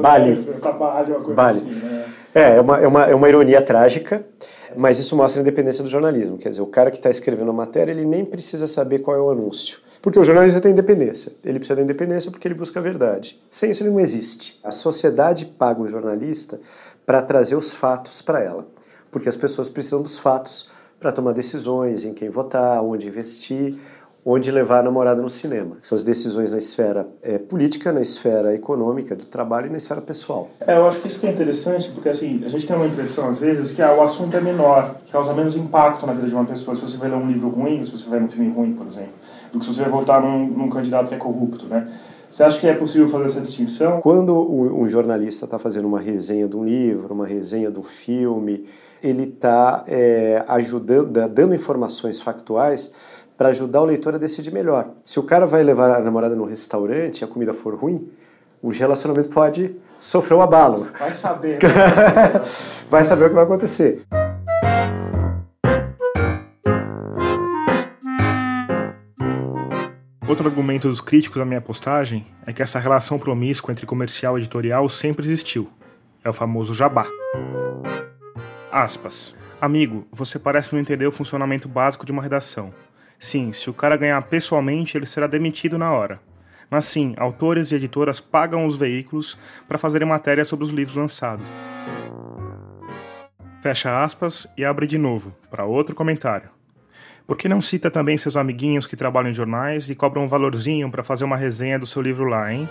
[0.00, 0.34] Bali.
[0.34, 1.58] Bali, uma coisa Bali.
[1.58, 2.04] assim, né?
[2.34, 4.24] É, é uma, é, uma, é uma ironia trágica,
[4.76, 6.36] mas isso mostra a independência do jornalismo.
[6.36, 9.20] Quer dizer, o cara que está escrevendo a matéria, ele nem precisa saber qual é
[9.20, 9.78] o anúncio.
[10.02, 11.32] Porque o jornalista tem independência.
[11.44, 13.40] Ele precisa da independência porque ele busca a verdade.
[13.50, 14.60] Sem isso, ele não existe.
[14.62, 16.60] A sociedade paga o jornalista
[17.06, 18.66] para trazer os fatos para ela.
[19.10, 20.68] Porque as pessoas precisam dos fatos
[21.00, 23.76] para tomar decisões em quem votar, onde investir,
[24.24, 25.76] onde levar a namorada no cinema.
[25.82, 30.00] São as decisões na esfera é, política, na esfera econômica, do trabalho e na esfera
[30.00, 30.48] pessoal.
[30.66, 33.28] É, eu acho que isso que é interessante, porque assim, a gente tem uma impressão
[33.28, 36.34] às vezes que ah, o assunto é menor, que causa menos impacto na vida de
[36.34, 38.50] uma pessoa se você vai ler um livro ruim, se você vai ler um filme
[38.50, 39.12] ruim, por exemplo,
[39.52, 41.86] do que se você vai votar num, num candidato que é corrupto, né?
[42.30, 44.00] Você acha que é possível fazer essa distinção?
[44.00, 48.64] Quando um jornalista está fazendo uma resenha de um livro, uma resenha de um filme,
[49.00, 52.92] ele está é, ajudando, dando informações factuais
[53.36, 54.90] para ajudar o leitor a decidir melhor.
[55.04, 58.10] Se o cara vai levar a namorada no restaurante e a comida for ruim,
[58.62, 60.86] o relacionamento pode sofrer um abalo.
[60.98, 61.62] Vai saber.
[61.62, 61.68] Né?
[62.88, 64.02] vai saber o que vai acontecer.
[70.26, 74.40] Outro argumento dos críticos da minha postagem é que essa relação promíscua entre comercial e
[74.40, 75.68] editorial sempre existiu.
[76.24, 77.06] É o famoso jabá.
[78.72, 79.34] Aspas.
[79.60, 82.72] Amigo, você parece não entender o funcionamento básico de uma redação.
[83.18, 86.20] Sim, se o cara ganhar pessoalmente, ele será demitido na hora.
[86.70, 91.46] Mas sim, autores e editoras pagam os veículos para fazerem matéria sobre os livros lançados.
[93.62, 96.50] Fecha aspas e abre de novo, para outro comentário.
[97.26, 100.90] Por que não cita também seus amiguinhos que trabalham em jornais e cobram um valorzinho
[100.90, 102.68] para fazer uma resenha do seu livro lá, hein?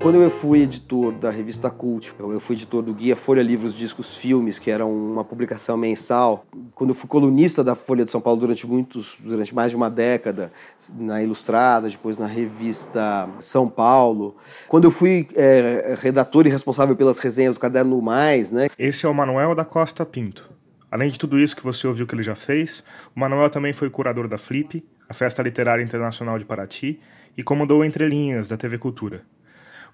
[0.00, 4.16] Quando eu fui editor da revista Cult, eu fui editor do Guia Folha Livros Discos
[4.16, 6.46] Filmes, que era uma publicação mensal.
[6.74, 9.90] Quando eu fui colunista da Folha de São Paulo durante muitos, durante mais de uma
[9.90, 10.50] década,
[10.98, 14.36] na Ilustrada, depois na revista São Paulo.
[14.68, 18.70] Quando eu fui é, redator e responsável pelas resenhas do Caderno Mais, né?
[18.78, 20.50] Esse é o Manuel da Costa Pinto.
[20.90, 22.82] Além de tudo isso que você ouviu que ele já fez,
[23.14, 26.98] o Manuel também foi curador da Flip, a Festa Literária Internacional de Paraty,
[27.36, 29.22] e comandou Entre Linhas, da TV Cultura.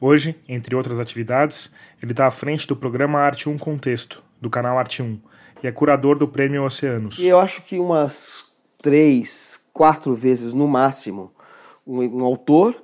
[0.00, 4.78] Hoje, entre outras atividades, ele está à frente do programa Arte 1 Contexto, do canal
[4.78, 5.18] Arte 1,
[5.62, 7.18] e é curador do Prêmio Oceanos.
[7.18, 8.44] E eu acho que umas
[8.82, 11.32] três, quatro vezes no máximo,
[11.86, 12.76] um, um autor,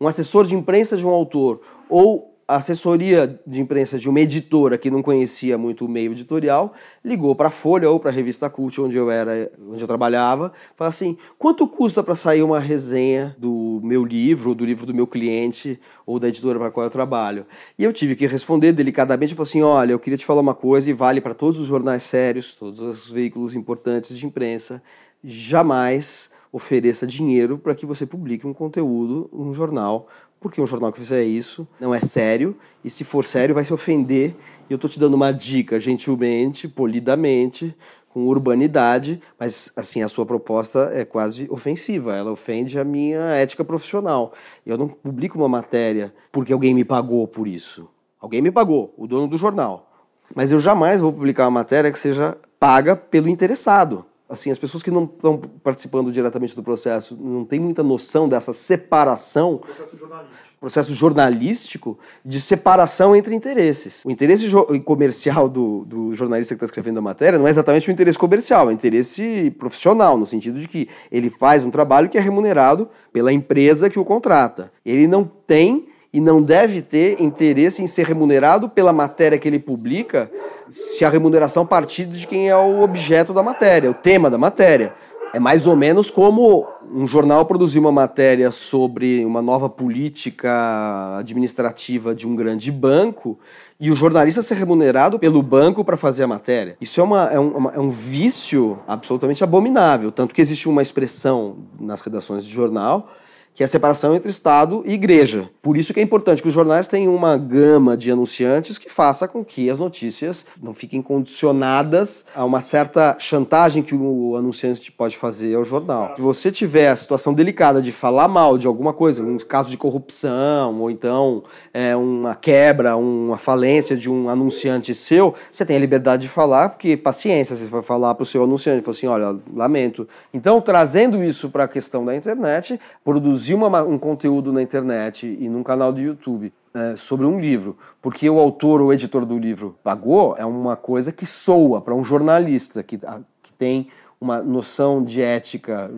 [0.00, 4.76] um assessor de imprensa de um autor, ou a assessoria de imprensa de uma editora
[4.76, 8.50] que não conhecia muito o meio editorial ligou para a Folha ou para a revista
[8.50, 13.34] Cult, onde eu era, onde eu trabalhava, falou assim: quanto custa para sair uma resenha
[13.38, 17.46] do meu livro, do livro do meu cliente, ou da editora para qual eu trabalho?
[17.78, 20.90] E eu tive que responder delicadamente, falou assim: olha, eu queria te falar uma coisa
[20.90, 24.82] e vale para todos os jornais sérios, todos os veículos importantes de imprensa,
[25.22, 30.06] jamais ofereça dinheiro para que você publique um conteúdo num jornal,
[30.44, 32.54] porque um jornal que fizer isso não é sério,
[32.84, 34.36] e se for sério vai se ofender.
[34.68, 37.74] E eu estou te dando uma dica, gentilmente, polidamente,
[38.10, 43.64] com urbanidade, mas assim, a sua proposta é quase ofensiva, ela ofende a minha ética
[43.64, 44.34] profissional.
[44.66, 47.88] Eu não publico uma matéria porque alguém me pagou por isso.
[48.20, 49.90] Alguém me pagou, o dono do jornal.
[50.34, 54.82] Mas eu jamais vou publicar uma matéria que seja paga pelo interessado assim, as pessoas
[54.82, 59.58] que não estão participando diretamente do processo não têm muita noção dessa separação.
[59.58, 60.54] Processo jornalístico.
[60.60, 64.02] Processo jornalístico de separação entre interesses.
[64.04, 64.46] O interesse
[64.84, 68.68] comercial do, do jornalista que está escrevendo a matéria não é exatamente o interesse comercial,
[68.68, 72.88] é o interesse profissional, no sentido de que ele faz um trabalho que é remunerado
[73.12, 74.72] pela empresa que o contrata.
[74.84, 79.58] Ele não tem e não deve ter interesse em ser remunerado pela matéria que ele
[79.58, 80.30] publica,
[80.70, 84.94] se a remuneração partir de quem é o objeto da matéria, o tema da matéria.
[85.32, 92.14] É mais ou menos como um jornal produzir uma matéria sobre uma nova política administrativa
[92.14, 93.36] de um grande banco
[93.80, 96.76] e o jornalista ser remunerado pelo banco para fazer a matéria.
[96.80, 100.12] Isso é, uma, é, um, é um vício absolutamente abominável.
[100.12, 103.10] Tanto que existe uma expressão nas redações de jornal
[103.54, 105.48] que é a separação entre Estado e Igreja.
[105.62, 109.28] Por isso que é importante que os jornais tenham uma gama de anunciantes que faça
[109.28, 115.16] com que as notícias não fiquem condicionadas a uma certa chantagem que o anunciante pode
[115.16, 116.14] fazer ao jornal.
[116.16, 119.76] Se você tiver a situação delicada de falar mal de alguma coisa, um caso de
[119.76, 125.80] corrupção, ou então é, uma quebra, uma falência de um anunciante seu, você tem a
[125.80, 129.36] liberdade de falar, porque paciência, você vai falar para o seu anunciante, fala assim, olha,
[129.54, 130.08] lamento.
[130.32, 135.26] Então, trazendo isso para a questão da internet, produzir produzir uma, um conteúdo na internet
[135.26, 139.38] e num canal do YouTube é, sobre um livro, porque o autor ou editor do
[139.38, 142.98] livro pagou, é uma coisa que soa para um jornalista que,
[143.42, 143.88] que tem
[144.20, 145.90] uma noção de ética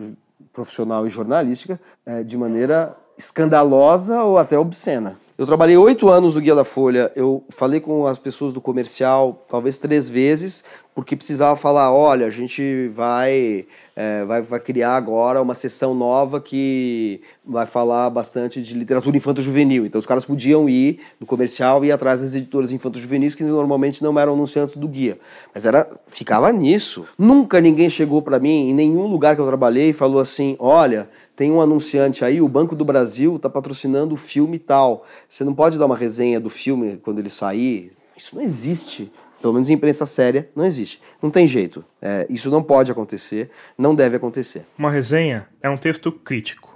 [0.51, 5.17] profissional e jornalística é, de maneira escandalosa ou até obscena.
[5.37, 7.11] Eu trabalhei oito anos no Guia da Folha.
[7.15, 10.63] Eu falei com as pessoas do comercial talvez três vezes,
[10.95, 16.41] porque precisava falar: olha, a gente vai, é, vai, vai criar agora uma sessão nova
[16.41, 19.85] que vai falar bastante de literatura infanto-juvenil.
[19.85, 24.03] Então os caras podiam ir no comercial e ir atrás das editoras infanto-juvenis que normalmente
[24.03, 25.19] não eram anunciantes do guia.
[25.53, 27.05] Mas era ficava nisso.
[27.15, 31.07] Nunca ninguém chegou para mim em nenhum lugar que eu trabalhei e falou assim: olha
[31.37, 35.05] tem um anunciante aí, o Banco do Brasil está patrocinando o filme tal.
[35.29, 37.95] Você não pode dar uma resenha do filme quando ele sair.
[38.17, 39.11] Isso não existe.
[39.39, 40.99] Pelo menos em imprensa séria, não existe.
[41.21, 41.85] Não tem jeito.
[42.01, 44.65] É, isso não pode acontecer, não deve acontecer.
[44.75, 46.75] Uma resenha é um texto crítico,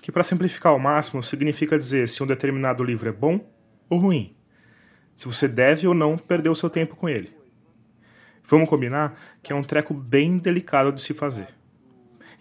[0.00, 3.40] que, para simplificar ao máximo, significa dizer se um determinado livro é bom
[3.90, 4.36] ou ruim,
[5.16, 7.36] se você deve ou não perder o seu tempo com ele.
[8.44, 11.55] Vamos combinar que é um treco bem delicado de se fazer.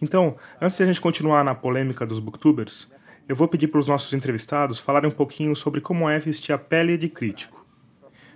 [0.01, 2.89] Então, antes de a gente continuar na polêmica dos booktubers,
[3.27, 6.58] eu vou pedir para os nossos entrevistados falarem um pouquinho sobre como é vestir a
[6.58, 7.65] pele de crítico.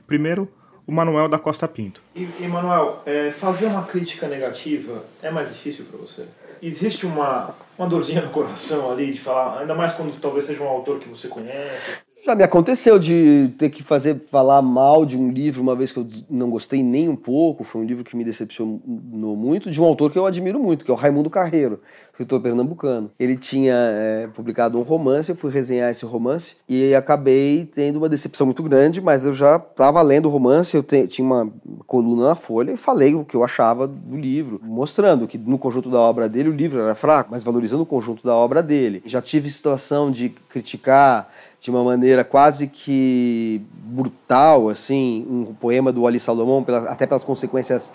[0.07, 0.51] Primeiro,
[0.87, 2.01] o Manuel da Costa Pinto.
[2.15, 6.25] E, e Manuel, é, fazer uma crítica negativa é mais difícil para você?
[6.61, 10.67] Existe uma, uma dorzinha no coração ali de falar, ainda mais quando talvez seja um
[10.67, 12.08] autor que você conhece?
[12.25, 15.99] Já me aconteceu de ter que fazer falar mal de um livro uma vez que
[15.99, 19.85] eu não gostei nem um pouco, foi um livro que me decepcionou muito, de um
[19.85, 21.79] autor que eu admiro muito, que é o Raimundo Carreiro,
[22.11, 23.09] escritor pernambucano.
[23.17, 28.09] Ele tinha é, publicado um romance, eu fui resenhar esse romance e acabei tendo uma
[28.09, 31.49] decepção muito grande, mas eu já estava lendo o romance, eu te, tinha uma
[31.87, 35.89] coluna na Folha e falei o que eu achava do livro, mostrando que no conjunto
[35.89, 39.01] da obra dele o livro era fraco, mas valorizando o conjunto da obra dele.
[39.05, 41.29] Já tive situação de criticar
[41.59, 47.93] de uma maneira quase que brutal, assim, um poema do Ali Salomão, até pelas consequências,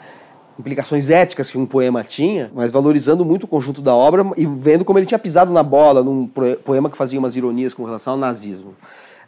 [0.59, 4.85] implicações éticas que um poema tinha, mas valorizando muito o conjunto da obra e vendo
[4.85, 6.29] como ele tinha pisado na bola num
[6.65, 8.75] poema que fazia umas ironias com relação ao nazismo.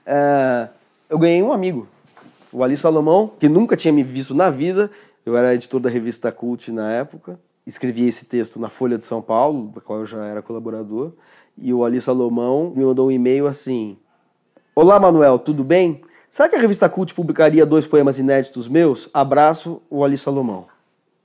[0.07, 0.69] Uh,
[1.09, 1.89] eu ganhei um amigo,
[2.53, 4.91] o Ali Salomão, que nunca tinha me visto na vida,
[5.25, 9.21] eu era editor da revista Cult na época, escrevi esse texto na Folha de São
[9.21, 11.13] Paulo, da qual eu já era colaborador,
[11.59, 13.97] e o Ali Salomão me mandou um e-mail assim:
[14.79, 16.03] Olá, Manuel, tudo bem?
[16.29, 19.09] Será que a revista Cult publicaria dois poemas inéditos meus?
[19.15, 20.67] Abraço, o Ali Salomão.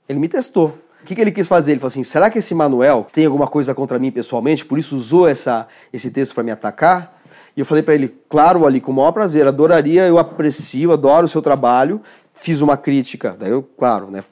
[0.08, 0.68] Ele me testou.
[1.02, 1.72] O que, que, ele quis fazer?
[1.72, 4.96] Ele falou assim: será que esse Manuel tem alguma coisa contra mim pessoalmente, por isso
[4.96, 7.20] usou essa, esse texto para me atacar?
[7.54, 11.26] E eu falei para ele, claro, ali, com o maior prazer, adoraria, eu aprecio, adoro
[11.26, 12.00] o seu trabalho.
[12.32, 14.24] Fiz uma crítica, daí eu, claro, né,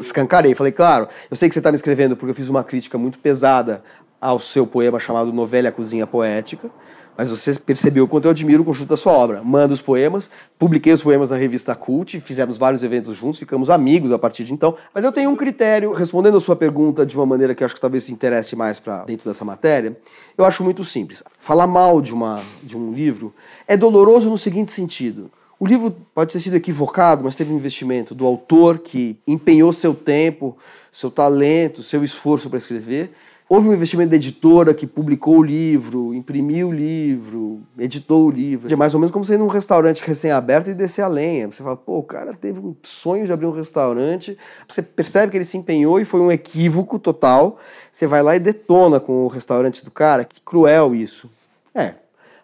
[0.00, 0.54] escancarei.
[0.54, 3.18] Falei, claro, eu sei que você está me escrevendo porque eu fiz uma crítica muito
[3.18, 3.84] pesada
[4.18, 6.70] ao seu poema chamado Novela Cozinha Poética
[7.16, 9.42] mas você percebeu o quanto eu admiro o conjunto da sua obra.
[9.42, 14.12] Manda os poemas, publiquei os poemas na revista Cult, fizemos vários eventos juntos, ficamos amigos
[14.12, 14.76] a partir de então.
[14.92, 17.74] Mas eu tenho um critério, respondendo a sua pergunta de uma maneira que eu acho
[17.74, 19.96] que talvez se interesse mais para dentro dessa matéria,
[20.36, 21.22] eu acho muito simples.
[21.38, 23.32] Falar mal de, uma, de um livro
[23.66, 25.30] é doloroso no seguinte sentido.
[25.58, 29.94] O livro pode ter sido equivocado, mas teve um investimento do autor que empenhou seu
[29.94, 30.58] tempo,
[30.90, 33.12] seu talento, seu esforço para escrever
[33.46, 38.72] Houve um investimento da editora que publicou o livro, imprimiu o livro, editou o livro.
[38.72, 41.52] É mais ou menos como você ir num restaurante recém-aberto e descer a lenha.
[41.52, 45.36] Você fala, pô, o cara teve um sonho de abrir um restaurante, você percebe que
[45.36, 47.58] ele se empenhou e foi um equívoco total.
[47.92, 50.24] Você vai lá e detona com o restaurante do cara.
[50.24, 51.30] Que cruel isso.
[51.74, 51.92] É,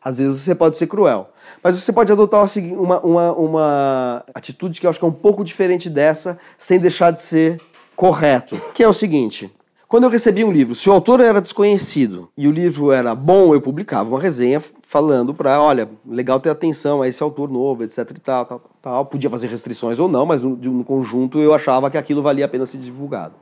[0.05, 1.31] às vezes você pode ser cruel.
[1.63, 2.47] Mas você pode adotar
[2.79, 7.11] uma, uma, uma atitude que eu acho que é um pouco diferente dessa, sem deixar
[7.11, 7.59] de ser
[7.97, 8.61] correto.
[8.75, 9.51] Que é o seguinte
[9.90, 13.53] quando eu recebia um livro, se o autor era desconhecido e o livro era bom,
[13.53, 18.09] eu publicava uma resenha falando para, olha, legal ter atenção a esse autor novo, etc
[18.09, 19.07] e tal, tal, tal.
[19.07, 22.48] Podia fazer restrições ou não, mas no, no conjunto eu achava que aquilo valia a
[22.48, 23.35] pena ser divulgado.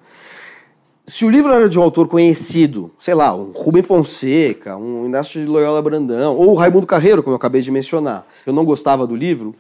[1.07, 5.39] Se o livro era de um autor conhecido, sei lá, um Rubem Fonseca, um Inácio
[5.43, 9.07] de Loyola Brandão, ou o Raimundo Carreiro, como eu acabei de mencionar, eu não gostava
[9.07, 9.55] do livro,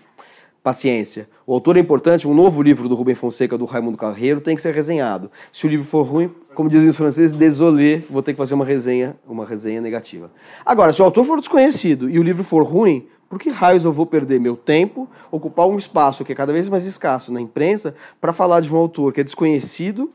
[0.62, 1.28] paciência.
[1.46, 4.62] O autor é importante, um novo livro do Rubem Fonseca, do Raimundo Carreiro, tem que
[4.62, 5.30] ser resenhado.
[5.52, 8.64] Se o livro for ruim, como dizem os franceses, désolé, vou ter que fazer uma
[8.64, 10.30] resenha, uma resenha negativa.
[10.64, 13.92] Agora, se o autor for desconhecido e o livro for ruim, por que raios eu
[13.92, 17.94] vou perder meu tempo, ocupar um espaço que é cada vez mais escasso na imprensa,
[18.20, 20.12] para falar de um autor que é desconhecido,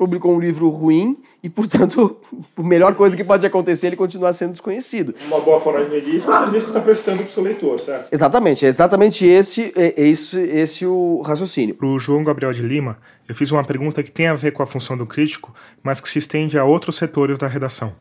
[0.00, 2.16] publicou um livro ruim e, portanto,
[2.56, 5.14] a melhor coisa que pode acontecer é ele continuar sendo desconhecido.
[5.26, 7.42] Uma boa forma de medir isso é o serviço que está prestando para o seu
[7.42, 8.08] leitor, certo?
[8.10, 11.74] Exatamente, é exatamente esse, é, é esse, esse o raciocínio.
[11.74, 12.96] Para o João Gabriel de Lima,
[13.28, 16.08] eu fiz uma pergunta que tem a ver com a função do crítico, mas que
[16.08, 17.92] se estende a outros setores da redação.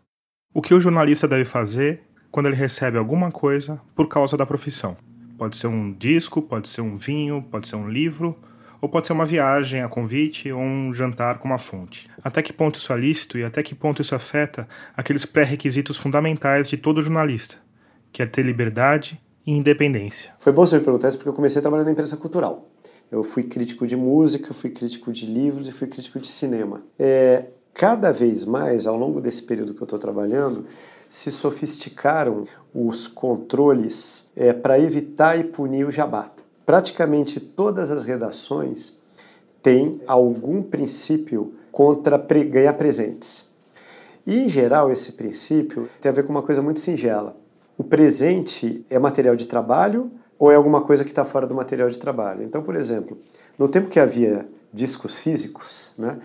[0.54, 2.00] O que o jornalista deve fazer
[2.32, 4.96] quando ele recebe alguma coisa por causa da profissão?
[5.38, 8.38] Pode ser um disco, pode ser um vinho, pode ser um livro
[8.82, 12.10] ou pode ser uma viagem a convite ou um jantar com uma fonte.
[12.24, 16.68] Até que ponto isso é lícito e até que ponto isso afeta aqueles pré-requisitos fundamentais
[16.68, 17.58] de todo jornalista,
[18.12, 20.32] que é ter liberdade e independência?
[20.40, 22.70] Foi bom você me perguntar isso porque eu comecei a trabalhar na imprensa cultural.
[23.12, 26.84] Eu fui crítico de música, fui crítico de livros e fui crítico de cinema.
[26.98, 30.66] É, cada vez mais, ao longo desse período que eu estou trabalhando,
[31.10, 36.32] se sofisticaram os controles é, para evitar e punir o jabá
[36.70, 38.96] praticamente todas as redações
[39.60, 43.50] têm algum princípio contra pre ganhar presentes.
[44.24, 47.36] E, em geral, esse princípio tem a ver com uma coisa muito singela.
[47.76, 51.90] O presente é material de trabalho ou é alguma coisa que está fora do material
[51.90, 52.44] de trabalho?
[52.44, 53.18] Então, por exemplo,
[53.58, 56.20] no tempo que havia discos físicos, né,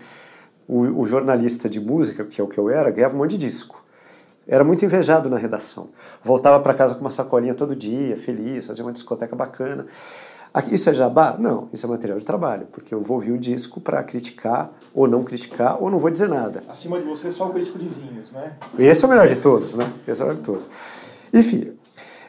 [0.67, 3.39] o, o jornalista de música, que é o que eu era, ganhava um monte de
[3.39, 3.83] disco.
[4.47, 5.89] Era muito invejado na redação.
[6.23, 9.87] Voltava para casa com uma sacolinha todo dia, feliz, fazia uma discoteca bacana.
[10.71, 11.35] Isso é jabá?
[11.37, 15.07] Não, isso é material de trabalho, porque eu vou ouvir o disco para criticar ou
[15.07, 16.63] não criticar ou não vou dizer nada.
[16.69, 18.53] Acima de você, só o crítico de vinhos, né?
[18.79, 19.91] Esse é o melhor de todos, né?
[20.07, 20.63] Esse é o melhor de todos.
[21.33, 21.73] Enfim,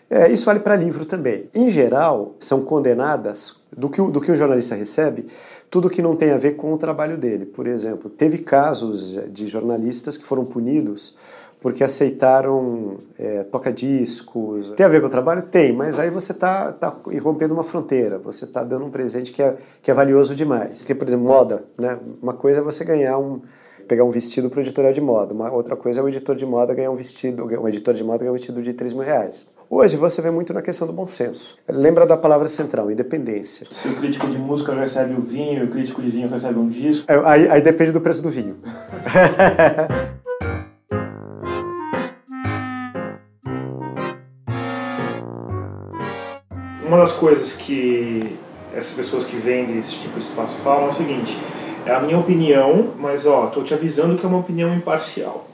[0.08, 1.48] é, isso vale para livro também.
[1.54, 5.26] Em geral, são condenadas, do que, do que o jornalista recebe,
[5.68, 7.44] tudo que não tem a ver com o trabalho dele.
[7.44, 11.16] Por exemplo, teve casos de jornalistas que foram punidos
[11.60, 14.70] porque aceitaram é, toca-discos.
[14.76, 15.42] Tem a ver com o trabalho?
[15.42, 19.42] Tem, mas aí você está tá rompendo uma fronteira, você está dando um presente que
[19.42, 20.84] é, que é valioso demais.
[20.84, 21.64] Que, por exemplo, moda.
[21.78, 21.98] Né?
[22.22, 23.40] Uma coisa é você ganhar um
[23.86, 25.32] pegar um vestido para o editorial de moda.
[25.32, 28.18] Uma outra coisa é o editor de moda ganhar um vestido, um editor de moda
[28.18, 29.48] ganhar um vestido de 3 mil reais.
[29.68, 31.56] Hoje você vê muito na questão do bom senso.
[31.68, 33.66] Lembra da palavra central, independência.
[33.70, 37.10] Se o crítico de música recebe o vinho o crítico de vinho recebe um disco.
[37.10, 38.56] É, aí, aí depende do preço do vinho.
[46.86, 48.36] uma das coisas que
[48.74, 51.36] essas pessoas que vendem esse tipo de espaço falam é o seguinte:
[51.84, 55.48] é a minha opinião, mas ó, tô te avisando que é uma opinião imparcial.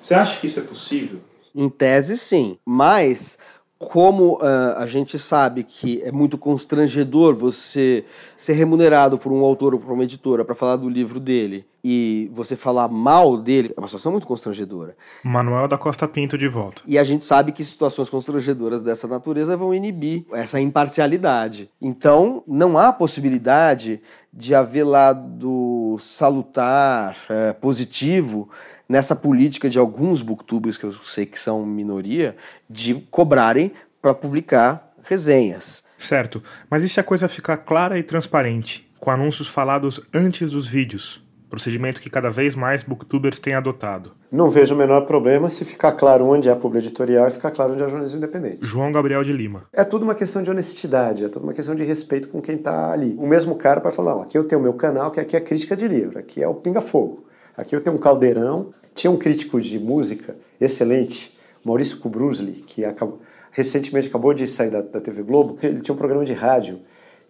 [0.00, 1.18] Você acha que isso é possível?
[1.54, 2.58] Em tese, sim.
[2.64, 3.38] Mas
[3.78, 8.04] como uh, a gente sabe que é muito constrangedor você
[8.36, 12.30] ser remunerado por um autor ou por uma editora para falar do livro dele e
[12.32, 14.96] você falar mal dele, é uma situação muito constrangedora.
[15.22, 16.80] Manuel da Costa Pinto de volta.
[16.86, 21.68] E a gente sabe que situações constrangedoras dessa natureza vão inibir essa imparcialidade.
[21.82, 24.00] Então, não há possibilidade
[24.32, 28.48] de haver lado salutar, é, positivo,
[28.88, 32.36] nessa política de alguns booktubers, que eu sei que são minoria,
[32.68, 35.84] de cobrarem para publicar resenhas.
[35.98, 40.66] Certo, mas e se a coisa ficar clara e transparente, com anúncios falados antes dos
[40.66, 41.24] vídeos?
[41.48, 44.12] Procedimento que cada vez mais booktubers têm adotado.
[44.32, 47.74] Não vejo o menor problema se ficar claro onde é publi editorial e ficar claro
[47.74, 48.58] onde é jornalismo independente.
[48.60, 49.66] João Gabriel de Lima.
[49.72, 52.90] É tudo uma questão de honestidade, é tudo uma questão de respeito com quem está
[52.90, 53.14] ali.
[53.20, 55.40] O mesmo cara para falar, ó, aqui eu tenho o meu canal, que aqui é
[55.40, 57.23] crítica de livro, aqui é o Pinga Fogo.
[57.56, 58.72] Aqui eu tenho um caldeirão.
[58.94, 64.80] Tinha um crítico de música excelente, Maurício Kubrusli, que acabou, recentemente acabou de sair da,
[64.80, 65.56] da TV Globo.
[65.62, 66.80] Ele tinha um programa de rádio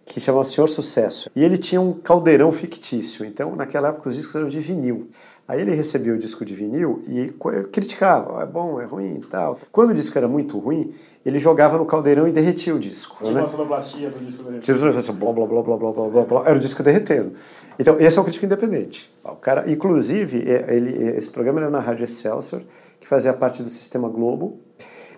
[0.05, 1.29] que chamava Senhor Sucesso.
[1.35, 3.25] E ele tinha um caldeirão fictício.
[3.25, 5.09] Então, naquela época, os discos eram de vinil.
[5.47, 7.31] Aí ele recebia o disco de vinil e
[7.71, 9.59] criticava, é bom, é ruim e tal.
[9.71, 10.91] Quando o disco era muito ruim,
[11.23, 13.17] ele jogava no caldeirão e derretia o disco.
[13.19, 13.41] Tinha né?
[13.41, 14.59] uma sonoplastia do disco dele.
[14.59, 17.33] Tinha assim, blá, blá, blá, blá, blá, blá, blá, blá, era o disco derretendo.
[17.77, 19.13] Então, esse é o crítico independente.
[19.23, 22.63] O cara, inclusive, ele, esse programa era na Rádio Excelsior,
[22.99, 24.59] que fazia parte do Sistema Globo,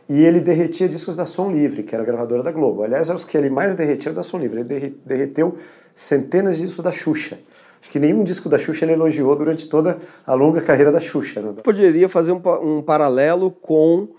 [0.09, 2.83] e ele derretia discos da Som Livre, que era a gravadora da Globo.
[2.83, 4.61] Aliás, os que ele mais derretia da Som Livre.
[4.61, 5.55] Ele derreteu
[5.93, 7.37] centenas de discos da Xuxa.
[7.97, 11.41] Que nenhum disco da Xuxa ele elogiou durante toda a longa carreira da Xuxa.
[11.41, 11.53] Né?
[11.63, 14.09] Poderia fazer um, um paralelo com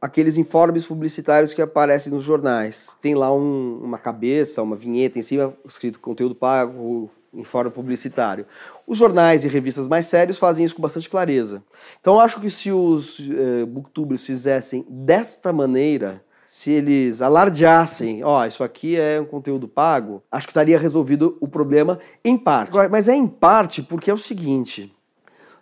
[0.00, 2.96] aqueles informes publicitários que aparecem nos jornais.
[3.02, 8.46] Tem lá um, uma cabeça, uma vinheta em cima, escrito conteúdo pago, informe publicitário.
[8.86, 11.62] Os jornais e revistas mais sérios fazem isso com bastante clareza.
[12.00, 18.46] Então acho que se os eh, booktubers fizessem desta maneira, se eles alardeassem, ó, oh,
[18.46, 22.72] isso aqui é um conteúdo pago, acho que estaria resolvido o problema em parte.
[22.90, 24.90] Mas é em parte porque é o seguinte,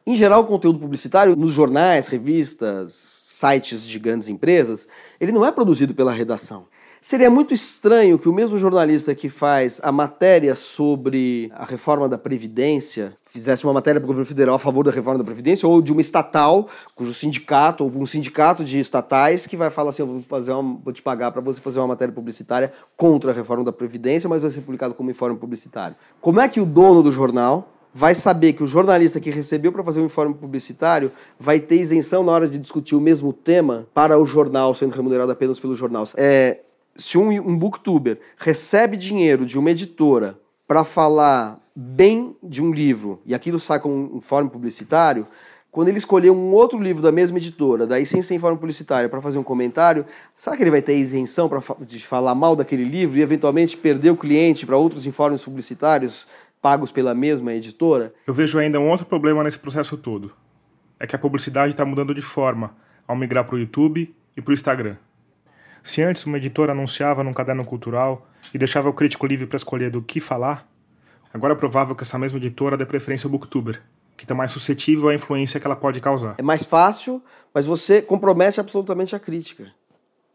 [0.07, 4.87] em geral o conteúdo publicitário nos jornais, revistas, sites de grandes empresas,
[5.19, 6.69] ele não é produzido pela redação.
[7.01, 12.19] Seria muito estranho que o mesmo jornalista que faz a matéria sobre a reforma da
[12.19, 15.81] Previdência fizesse uma matéria para o governo federal a favor da reforma da Previdência ou
[15.81, 20.07] de uma estatal, cujo sindicato, ou um sindicato de estatais que vai falar assim: eu
[20.07, 23.63] vou, fazer uma, vou te pagar para você fazer uma matéria publicitária contra a reforma
[23.63, 25.95] da Previdência, mas vai ser publicado como informe publicitário.
[26.21, 29.83] Como é que o dono do jornal vai saber que o jornalista que recebeu para
[29.83, 34.19] fazer um informe publicitário vai ter isenção na hora de discutir o mesmo tema para
[34.19, 36.07] o jornal, sendo remunerado apenas pelo jornal.
[36.15, 36.59] É,
[36.97, 43.21] se um, um booktuber recebe dinheiro de uma editora para falar bem de um livro
[43.27, 45.27] e aquilo sai com um informe publicitário,
[45.71, 49.21] quando ele escolher um outro livro da mesma editora, daí sem ser informe publicitário, para
[49.21, 53.19] fazer um comentário, será que ele vai ter isenção pra, de falar mal daquele livro
[53.19, 56.27] e eventualmente perder o cliente para outros informes publicitários
[56.63, 58.15] pagos pela mesma editora?
[58.27, 60.33] Eu vejo ainda um outro problema nesse processo todo.
[60.99, 62.75] É que a publicidade está mudando de forma
[63.07, 64.97] ao migrar para o YouTube e para o Instagram.
[65.87, 69.89] Se antes uma editora anunciava num caderno cultural e deixava o crítico livre para escolher
[69.89, 70.67] do que falar,
[71.33, 73.81] agora é provável que essa mesma editora dê preferência ao booktuber,
[74.17, 76.35] que está mais suscetível à influência que ela pode causar.
[76.39, 77.23] É mais fácil,
[77.55, 79.69] mas você compromete absolutamente a crítica.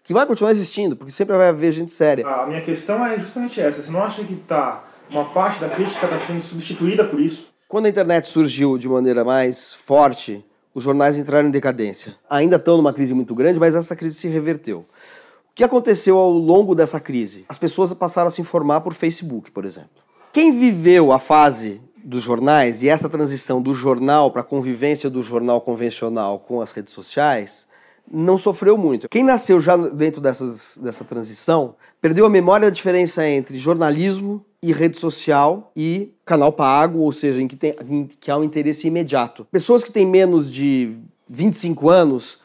[0.05, 2.25] Que vai continuar existindo, porque sempre vai haver gente séria.
[2.25, 3.83] A minha questão é justamente essa.
[3.83, 7.49] Você não acha que tá, uma parte da crítica está sendo substituída por isso?
[7.67, 12.15] Quando a internet surgiu de maneira mais forte, os jornais entraram em decadência.
[12.29, 14.85] Ainda estão numa crise muito grande, mas essa crise se reverteu.
[15.51, 17.45] O que aconteceu ao longo dessa crise?
[17.49, 20.01] As pessoas passaram a se informar por Facebook, por exemplo.
[20.31, 25.21] Quem viveu a fase dos jornais e essa transição do jornal para a convivência do
[25.21, 27.67] jornal convencional com as redes sociais
[28.09, 29.09] não sofreu muito.
[29.09, 34.71] Quem nasceu já dentro dessas, dessa transição perdeu a memória da diferença entre jornalismo e
[34.71, 38.87] rede social e canal pago, ou seja, em que, tem, em que há um interesse
[38.87, 39.45] imediato.
[39.51, 40.97] Pessoas que têm menos de
[41.27, 42.40] 25 anos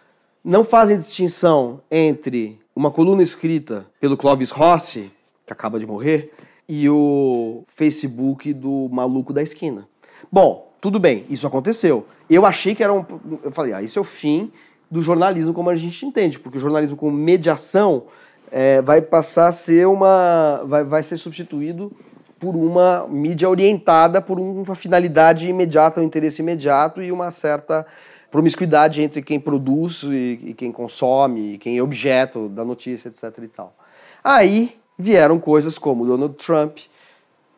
[0.47, 5.11] não fazem distinção entre uma coluna escrita pelo Clóvis Rossi,
[5.44, 6.32] que acaba de morrer,
[6.68, 9.88] e o Facebook do maluco da esquina.
[10.30, 12.07] Bom, tudo bem, isso aconteceu.
[12.30, 13.05] Eu achei que era um.
[13.42, 14.53] Eu falei, ah, isso é o fim
[14.88, 18.05] do jornalismo como a gente entende, porque o jornalismo com mediação
[18.49, 20.62] é, vai passar a ser uma.
[20.64, 21.90] Vai, vai ser substituído
[22.38, 27.84] por uma mídia orientada por uma finalidade imediata, um interesse imediato e uma certa
[28.30, 33.38] promiscuidade entre quem produz e, e quem consome, e quem é objeto da notícia, etc.
[33.42, 33.76] e tal.
[34.22, 36.78] Aí vieram coisas como Donald Trump,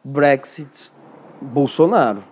[0.05, 0.91] Brexit,
[1.41, 2.23] Bolsonaro.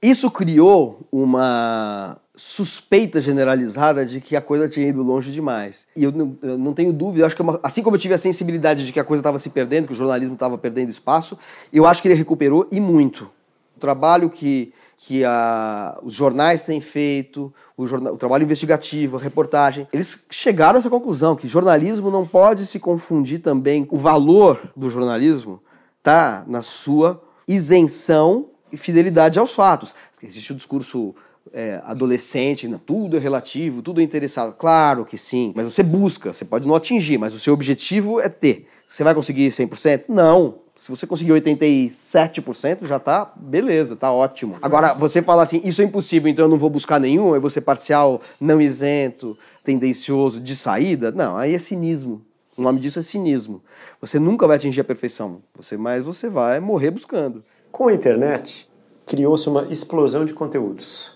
[0.00, 5.86] Isso criou uma suspeita generalizada de que a coisa tinha ido longe demais.
[5.96, 8.00] E eu não, eu não tenho dúvida, eu acho que é uma, assim como eu
[8.00, 10.90] tive a sensibilidade de que a coisa estava se perdendo, que o jornalismo estava perdendo
[10.90, 11.38] espaço,
[11.72, 13.30] eu acho que ele recuperou e muito.
[13.74, 19.20] O trabalho que que a, os jornais têm feito, o, jornal, o, trabalho investigativo, a
[19.20, 23.86] reportagem, eles chegaram a essa conclusão que jornalismo não pode se confundir também.
[23.90, 25.60] O valor do jornalismo
[25.98, 29.94] está na sua isenção e fidelidade aos fatos.
[30.22, 31.14] Existe o discurso
[31.52, 34.54] é, adolescente, não, tudo é relativo, tudo é interessado.
[34.54, 38.28] Claro que sim, mas você busca, você pode não atingir, mas o seu objetivo é
[38.28, 38.66] ter.
[38.88, 40.04] Você vai conseguir 100%?
[40.08, 40.65] Não.
[40.76, 44.56] Se você conseguir 87%, já tá beleza, tá ótimo.
[44.60, 47.48] Agora, você falar assim, isso é impossível, então eu não vou buscar nenhum, eu vou
[47.48, 52.22] ser parcial, não isento, tendencioso, de saída, não, aí é cinismo.
[52.56, 53.62] O nome disso é cinismo.
[54.00, 57.42] Você nunca vai atingir a perfeição, você, mas você vai morrer buscando.
[57.72, 58.68] Com a internet,
[59.06, 61.15] criou-se uma explosão de conteúdos.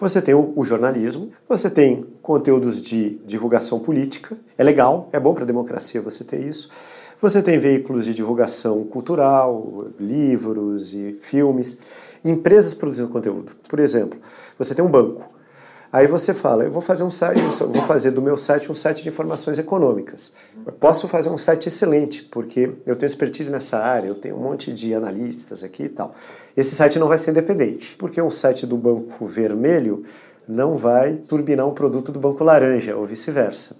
[0.00, 5.34] Você tem o, o, jornalismo, você tem conteúdos de divulgação política, é legal, é bom
[5.34, 6.70] para a democracia você ter isso.
[7.20, 11.78] Você tem veículos de divulgação cultural, livros e filmes,
[12.24, 13.52] empresas produzindo conteúdo.
[13.68, 14.18] Por exemplo,
[14.58, 15.28] você tem um banco.
[15.92, 19.02] Aí você fala, eu vou fazer um site, vou fazer do meu site um site
[19.02, 20.32] de informações econômicas.
[20.64, 24.40] Eu posso fazer um site excelente, porque eu tenho expertise nessa área, eu tenho um
[24.40, 26.14] monte de analistas aqui e tal.
[26.56, 30.04] Esse site não vai ser independente, porque um site do Banco Vermelho
[30.46, 33.76] não vai turbinar um produto do Banco Laranja, ou vice-versa.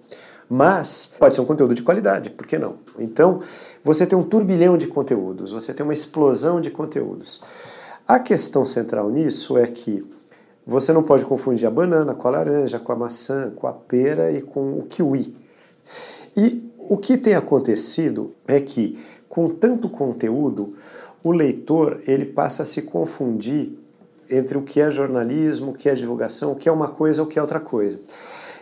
[0.48, 2.78] Mas pode ser um conteúdo de qualidade, por que não?
[2.98, 3.40] Então,
[3.84, 7.40] você tem um turbilhão de conteúdos, você tem uma explosão de conteúdos.
[8.06, 10.04] A questão central nisso é que
[10.70, 14.30] você não pode confundir a banana com a laranja, com a maçã, com a pera
[14.30, 15.34] e com o kiwi.
[16.36, 18.96] E o que tem acontecido é que,
[19.28, 20.74] com tanto conteúdo,
[21.24, 23.76] o leitor ele passa a se confundir
[24.30, 27.26] entre o que é jornalismo, o que é divulgação, o que é uma coisa, o
[27.26, 27.98] que é outra coisa.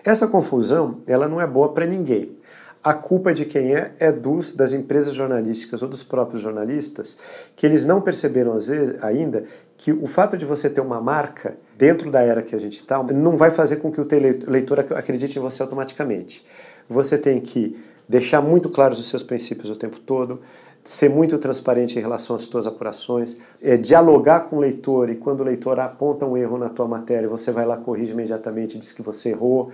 [0.02, 2.37] Essa confusão, ela não é boa para ninguém.
[2.88, 7.18] A culpa de quem é é dos das empresas jornalísticas ou dos próprios jornalistas,
[7.54, 9.44] que eles não perceberam às vezes ainda
[9.76, 13.02] que o fato de você ter uma marca dentro da era que a gente está
[13.02, 14.08] não vai fazer com que o
[14.46, 16.42] leitor acredite em você automaticamente.
[16.88, 17.78] Você tem que
[18.08, 20.40] deixar muito claros os seus princípios o tempo todo,
[20.82, 25.40] ser muito transparente em relação às suas apurações, é, dialogar com o leitor e quando
[25.40, 29.02] o leitor aponta um erro na tua matéria, você vai lá, corrige imediatamente diz que
[29.02, 29.70] você errou.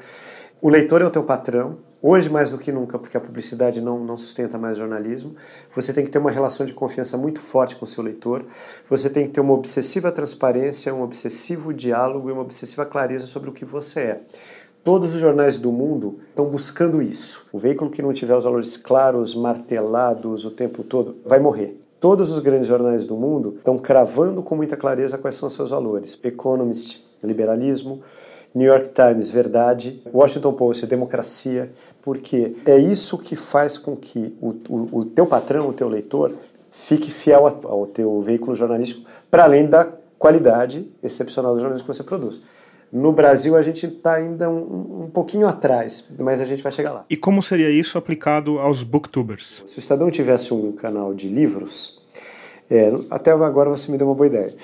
[0.64, 4.02] O leitor é o teu patrão, hoje mais do que nunca, porque a publicidade não,
[4.02, 5.36] não sustenta mais jornalismo.
[5.76, 8.46] Você tem que ter uma relação de confiança muito forte com o seu leitor.
[8.88, 13.50] Você tem que ter uma obsessiva transparência, um obsessivo diálogo e uma obsessiva clareza sobre
[13.50, 14.20] o que você é.
[14.82, 17.46] Todos os jornais do mundo estão buscando isso.
[17.52, 21.78] O veículo que não tiver os valores claros, martelados o tempo todo, vai morrer.
[22.00, 25.68] Todos os grandes jornais do mundo estão cravando com muita clareza quais são os seus
[25.68, 26.18] valores.
[26.24, 28.00] Economist, liberalismo.
[28.54, 30.00] New York Times, verdade.
[30.12, 31.72] Washington Post, democracia.
[32.00, 36.32] Porque é isso que faz com que o, o, o teu patrão, o teu leitor,
[36.70, 39.88] fique fiel ao teu veículo jornalístico, para além da
[40.18, 42.42] qualidade excepcional do jornalismo que você produz.
[42.92, 46.92] No Brasil, a gente está ainda um, um, pouquinho atrás, mas a gente vai chegar
[46.92, 47.04] lá.
[47.10, 49.64] E como seria isso aplicado aos booktubers?
[49.66, 52.00] Se o Estadão tivesse um canal de livros,
[52.70, 54.54] é, até agora você me deu uma boa ideia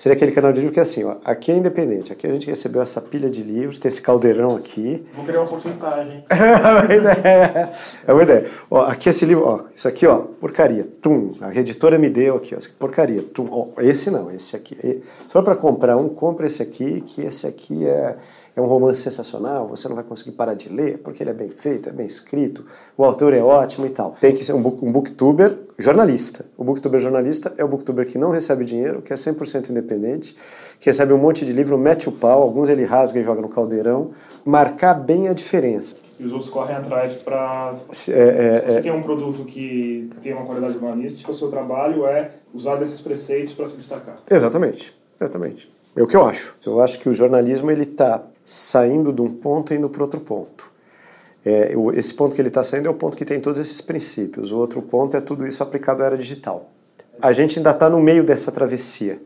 [0.00, 2.46] seria aquele canal de livro que é assim, ó, aqui é independente, aqui a gente
[2.46, 5.04] recebeu essa pilha de livros, tem esse caldeirão aqui.
[5.12, 6.24] Vou criar uma porcentagem.
[8.08, 8.46] é uma ideia.
[8.70, 10.88] Ó, aqui esse livro, ó, isso aqui, ó, porcaria.
[11.02, 13.20] Tum, a editora me deu aqui, ó, porcaria.
[13.20, 15.02] Tum, ó, esse não, esse aqui.
[15.28, 18.16] Só para comprar um, compra esse aqui, que esse aqui é
[18.54, 21.48] é um romance sensacional, você não vai conseguir parar de ler, porque ele é bem
[21.48, 22.64] feito, é bem escrito,
[22.96, 24.16] o autor é ótimo e tal.
[24.20, 26.44] Tem que ser um, book, um booktuber jornalista.
[26.56, 30.36] O booktuber jornalista é o booktuber que não recebe dinheiro, que é 100% independente,
[30.78, 33.48] que recebe um monte de livro, mete o pau, alguns ele rasga e joga no
[33.48, 34.10] caldeirão,
[34.44, 35.94] marcar bem a diferença.
[36.18, 37.74] E os outros correm atrás para.
[38.08, 38.82] É, é, você é...
[38.82, 43.54] tem um produto que tem uma qualidade jornalística, o seu trabalho é usar desses preceitos
[43.54, 44.18] para se destacar.
[44.30, 45.70] Exatamente, exatamente.
[45.96, 46.54] É o que eu acho.
[46.64, 50.18] Eu acho que o jornalismo ele está saindo de um ponto e indo para outro
[50.18, 50.72] ponto.
[51.46, 54.50] É, esse ponto que ele está saindo é o ponto que tem todos esses princípios.
[54.50, 56.68] O outro ponto é tudo isso aplicado à era digital.
[57.22, 59.22] A gente ainda está no meio dessa travessia.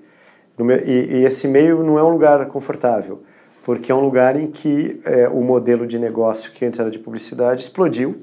[0.59, 3.23] E, e, esse meio não é um lugar confortável,
[3.65, 6.99] porque é um lugar em que é, o modelo de negócio que antes era de
[6.99, 8.23] publicidade explodiu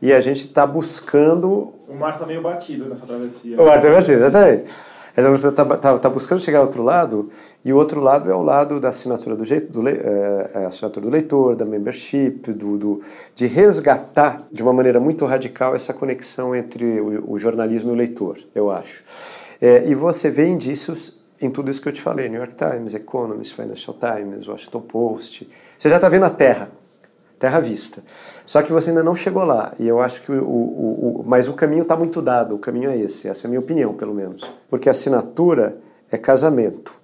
[0.00, 1.74] e a gente está buscando.
[1.88, 3.60] O mar está meio batido nessa travessia.
[3.60, 4.70] O mar está batido, exatamente.
[5.18, 7.28] Então você está tá, tá buscando chegar ao outro lado,
[7.64, 11.06] e o outro lado é o lado da assinatura do, jeito, do, é, é, assinatura
[11.06, 13.00] do leitor, da membership, do, do,
[13.34, 17.96] de resgatar de uma maneira muito radical essa conexão entre o, o jornalismo e o
[17.96, 19.02] leitor, eu acho.
[19.60, 22.94] É, e você vê indícios em tudo isso que eu te falei, New York Times,
[22.94, 25.50] Economist, Financial Times, Washington Post.
[25.76, 26.70] Você já está vendo a Terra,
[27.38, 28.02] Terra vista.
[28.44, 29.72] Só que você ainda não chegou lá.
[29.78, 30.42] E eu acho que o.
[30.42, 33.28] o, o mas o caminho está muito dado, o caminho é esse.
[33.28, 34.50] Essa é a minha opinião, pelo menos.
[34.68, 35.76] Porque assinatura
[36.10, 36.94] é casamento.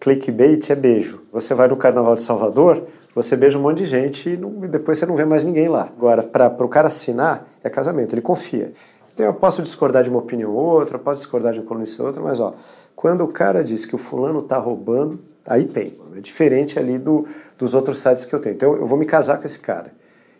[0.00, 1.22] Clickbait é beijo.
[1.32, 4.68] Você vai no Carnaval de Salvador, você beija um monte de gente e, não, e
[4.68, 5.88] depois você não vê mais ninguém lá.
[5.96, 8.72] Agora, para o cara assinar, é casamento, ele confia.
[9.12, 12.06] Então, eu posso discordar de uma opinião ou outra, posso discordar de um colunista ou
[12.06, 12.54] outra, mas ó,
[12.94, 15.98] quando o cara diz que o fulano está roubando, aí tem.
[16.16, 17.26] É diferente ali do,
[17.58, 18.54] dos outros sites que eu tenho.
[18.54, 19.92] Então eu vou me casar com esse cara.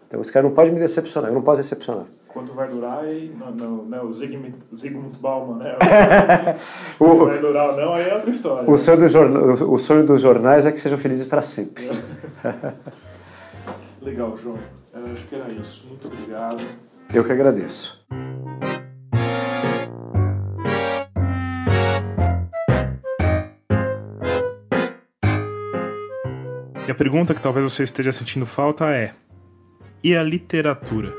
[0.07, 2.07] Então esse cara não pode me decepcionar, eu não posso decepcionar.
[2.29, 5.77] Quanto vai durar e não, não, né, o Zygmunt, Zygmunt Bauman, né?
[6.99, 8.71] o, vai durar ou não, aí é outra história.
[8.71, 11.91] O sonho, do jornal, o sonho dos jornais é que sejam felizes para sempre.
[14.01, 14.57] Legal, João.
[14.95, 15.87] Eu acho que era isso.
[15.89, 16.63] Muito obrigado.
[17.13, 18.07] Eu que agradeço.
[26.89, 29.13] E a pergunta que talvez você esteja sentindo falta é:
[30.03, 31.15] e a literatura?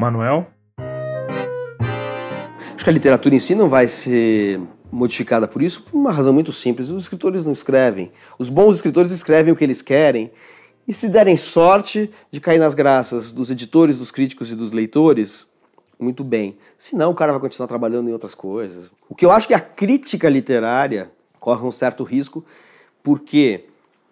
[0.00, 0.46] Manuel?
[2.74, 4.58] Acho que a literatura em si não vai ser
[4.90, 6.88] modificada por isso, por uma razão muito simples.
[6.88, 8.10] Os escritores não escrevem.
[8.38, 10.30] Os bons escritores escrevem o que eles querem.
[10.86, 15.46] E se derem sorte de cair nas graças dos editores, dos críticos e dos leitores,
[16.00, 16.56] muito bem.
[16.78, 18.90] Senão, o cara vai continuar trabalhando em outras coisas.
[19.06, 22.42] O que eu acho que a crítica literária corre um certo risco
[23.08, 23.64] porque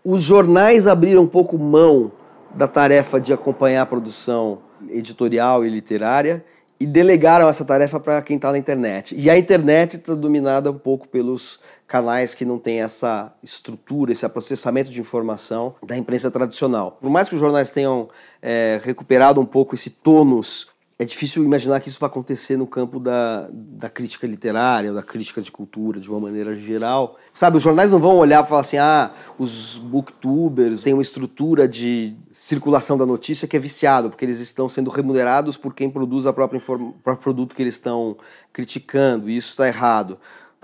[0.03, 2.11] os jornais abriram um pouco mão
[2.55, 6.42] da tarefa de acompanhar a produção editorial e literária
[6.80, 9.14] e delegaram essa tarefa para quem está na internet.
[9.14, 14.26] E a internet está dominada um pouco pelos canais que não têm essa estrutura, esse
[14.30, 16.97] processamento de informação da imprensa tradicional.
[16.99, 18.09] Por mais que os jornais tenham
[18.40, 20.68] é, recuperado um pouco esse tônus
[20.99, 25.42] é difícil imaginar que isso vai acontecer no campo da, da crítica literária, da crítica
[25.42, 27.18] de cultura, de uma maneira geral.
[27.34, 31.68] Sabe, os jornais não vão olhar e falar assim, ah, os booktubers têm uma estrutura
[31.68, 36.24] de circulação da notícia que é viciado, porque eles estão sendo remunerados por quem produz
[36.24, 38.16] a própria o próprio produto que eles estão
[38.51, 40.18] criticando, e isso está errado.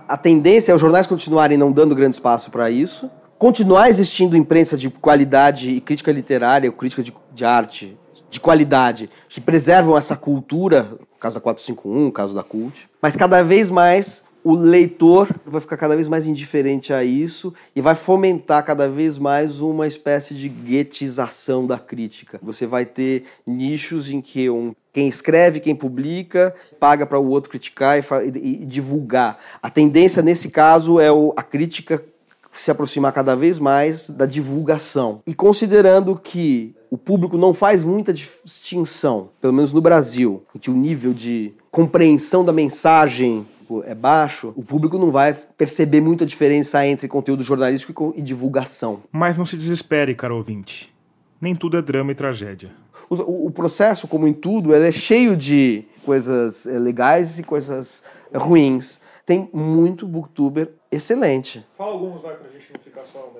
[0.09, 4.78] A tendência é os jornais continuarem não dando grande espaço para isso, continuar existindo imprensa
[4.78, 7.99] de qualidade e crítica literária, crítica de, de arte
[8.33, 13.68] de qualidade, que preservam essa cultura, caso da 451, caso da Cult, mas cada vez
[13.68, 18.89] mais o leitor vai ficar cada vez mais indiferente a isso e vai fomentar cada
[18.89, 22.41] vez mais uma espécie de guetização da crítica.
[22.43, 27.51] Você vai ter nichos em que um, quem escreve, quem publica, paga para o outro
[27.51, 28.05] criticar e,
[28.39, 29.39] e, e, divulgar.
[29.62, 32.03] A tendência nesse caso é o, a crítica
[32.51, 35.20] se aproximar cada vez mais da divulgação.
[35.26, 40.70] E considerando que o público não faz muita distinção, pelo menos no Brasil, em que
[40.70, 43.47] o nível de compreensão da mensagem
[43.86, 49.01] é baixo, o público não vai perceber muita diferença entre conteúdo jornalístico e divulgação.
[49.11, 50.93] Mas não se desespere, caro ouvinte.
[51.40, 52.68] Nem tudo é drama e tragédia.
[53.09, 59.01] O, o processo, como em tudo, é cheio de coisas eh, legais e coisas ruins.
[59.24, 61.64] Tem muito booktuber excelente.
[61.76, 63.32] Fala alguns, vai, pra gente não ficar só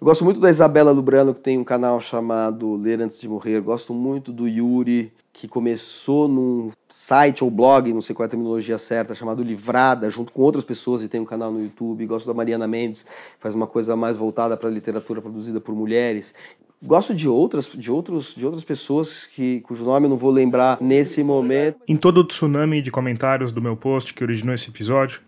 [0.00, 3.60] Eu gosto muito da Isabela Lubrano, que tem um canal chamado Ler Antes de Morrer.
[3.60, 8.30] Gosto muito do Yuri, que começou num site ou blog, não sei qual é a
[8.30, 12.04] terminologia certa, chamado Livrada, junto com outras pessoas e tem um canal no YouTube.
[12.06, 13.06] Gosto da Mariana Mendes,
[13.38, 16.34] faz uma coisa mais voltada para a literatura produzida por mulheres.
[16.82, 20.78] Gosto de outras, de outros, de outras pessoas que cujo nome eu não vou lembrar
[20.80, 21.78] nesse momento.
[21.86, 25.20] Em todo o tsunami de comentários do meu post que originou esse episódio,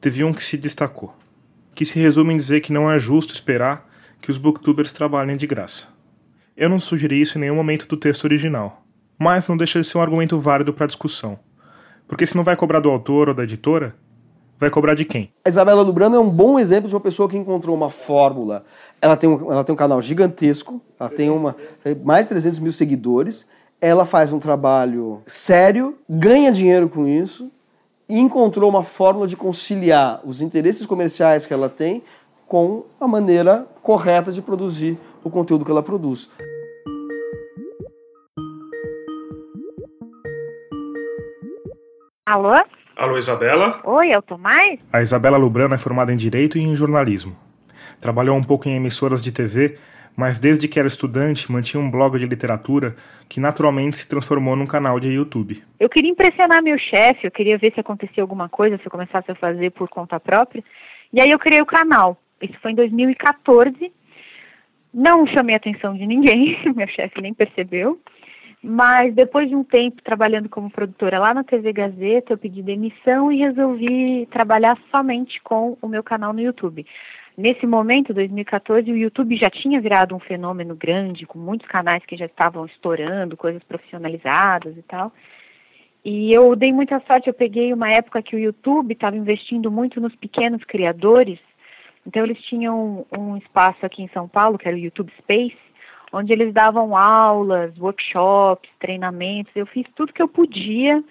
[0.00, 1.14] teve um que se destacou,
[1.74, 3.88] que se resume em dizer que não é justo esperar
[4.20, 5.88] que os booktubers trabalhem de graça.
[6.56, 8.82] Eu não sugeri isso em nenhum momento do texto original,
[9.18, 11.38] mas não deixa de ser um argumento válido para discussão.
[12.06, 13.94] Porque se não vai cobrar do autor ou da editora,
[14.58, 15.30] vai cobrar de quem?
[15.44, 18.64] A Isabela Lubrano é um bom exemplo de uma pessoa que encontrou uma fórmula.
[19.00, 21.54] Ela tem um, ela tem um canal gigantesco, ela tem uma
[22.04, 23.46] mais de 300 mil seguidores,
[23.80, 27.50] ela faz um trabalho sério, ganha dinheiro com isso
[28.08, 32.02] e encontrou uma fórmula de conciliar os interesses comerciais que ela tem
[32.46, 36.30] com a maneira correta de produzir o conteúdo que ela produz.
[42.24, 42.54] Alô?
[42.96, 43.80] Alô, Isabela?
[43.84, 44.80] Oi, é o Tomás?
[44.92, 47.36] A Isabela Lubrano é formada em Direito e em Jornalismo.
[48.00, 49.78] Trabalhou um pouco em emissoras de TV,
[50.18, 52.96] mas desde que era estudante mantinha um blog de literatura
[53.28, 55.62] que naturalmente se transformou num canal de YouTube.
[55.78, 59.30] Eu queria impressionar meu chefe, eu queria ver se acontecia alguma coisa, se eu começasse
[59.30, 60.64] a fazer por conta própria.
[61.12, 62.20] E aí eu criei o canal.
[62.42, 63.92] Isso foi em 2014.
[64.92, 68.00] Não chamei a atenção de ninguém, meu chefe nem percebeu.
[68.60, 73.30] Mas depois de um tempo trabalhando como produtora lá na TV Gazeta, eu pedi demissão
[73.30, 76.84] e resolvi trabalhar somente com o meu canal no YouTube.
[77.38, 82.16] Nesse momento, 2014, o YouTube já tinha virado um fenômeno grande, com muitos canais que
[82.16, 85.12] já estavam estourando, coisas profissionalizadas e tal.
[86.04, 90.00] E eu dei muita sorte, eu peguei uma época que o YouTube estava investindo muito
[90.00, 91.38] nos pequenos criadores,
[92.04, 95.56] então eles tinham um espaço aqui em São Paulo, que era o YouTube Space,
[96.12, 99.52] onde eles davam aulas, workshops, treinamentos.
[99.54, 101.04] Eu fiz tudo que eu podia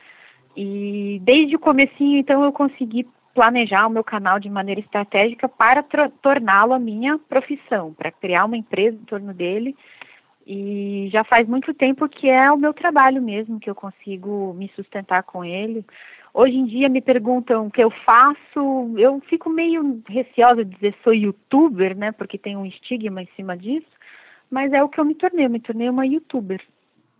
[0.57, 3.07] e desde o comecinho, então, eu consegui
[3.37, 5.83] planejar o meu canal de maneira estratégica para
[6.23, 9.75] torná-lo a minha profissão, para criar uma empresa em torno dele.
[10.47, 14.71] E já faz muito tempo que é o meu trabalho mesmo, que eu consigo me
[14.75, 15.85] sustentar com ele.
[16.33, 20.95] Hoje em dia me perguntam o que eu faço, eu fico meio receosa de dizer
[21.03, 23.85] sou youtuber, né, porque tem um estigma em cima disso,
[24.49, 26.59] mas é o que eu me tornei, eu me tornei uma youtuber.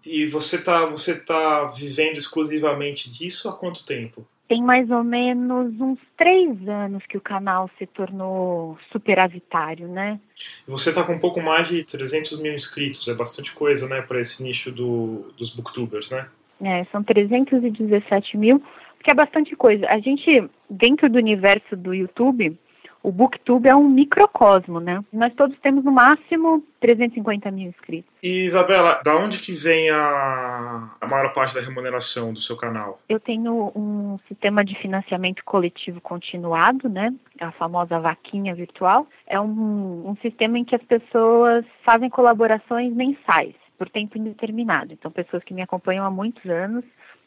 [0.03, 4.26] E você está você tá vivendo exclusivamente disso há quanto tempo?
[4.47, 10.19] Tem mais ou menos uns três anos que o canal se tornou superavitário, né?
[10.65, 14.21] Você está com um pouco mais de 300 mil inscritos, é bastante coisa, né, para
[14.21, 16.27] esse nicho do, dos booktubers, né?
[16.61, 18.63] É, são 317 mil,
[19.03, 19.85] que é bastante coisa.
[19.87, 22.57] A gente, dentro do universo do YouTube,
[23.03, 25.03] o Booktube é um microcosmo, né?
[25.13, 28.11] Nós todos temos no máximo 350 mil inscritos.
[28.21, 32.99] E Isabela, da onde que vem a, a maior parte da remuneração do seu canal?
[33.07, 37.13] Eu tenho um sistema de financiamento coletivo continuado, né?
[37.39, 39.07] A famosa vaquinha virtual.
[39.25, 44.91] É um, um sistema em que as pessoas fazem colaborações mensais por tempo indeterminado.
[44.93, 46.83] Então, pessoas que me acompanham há muitos anos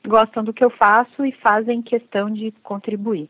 [0.06, 3.28] gostam do que eu faço e fazem questão de contribuir.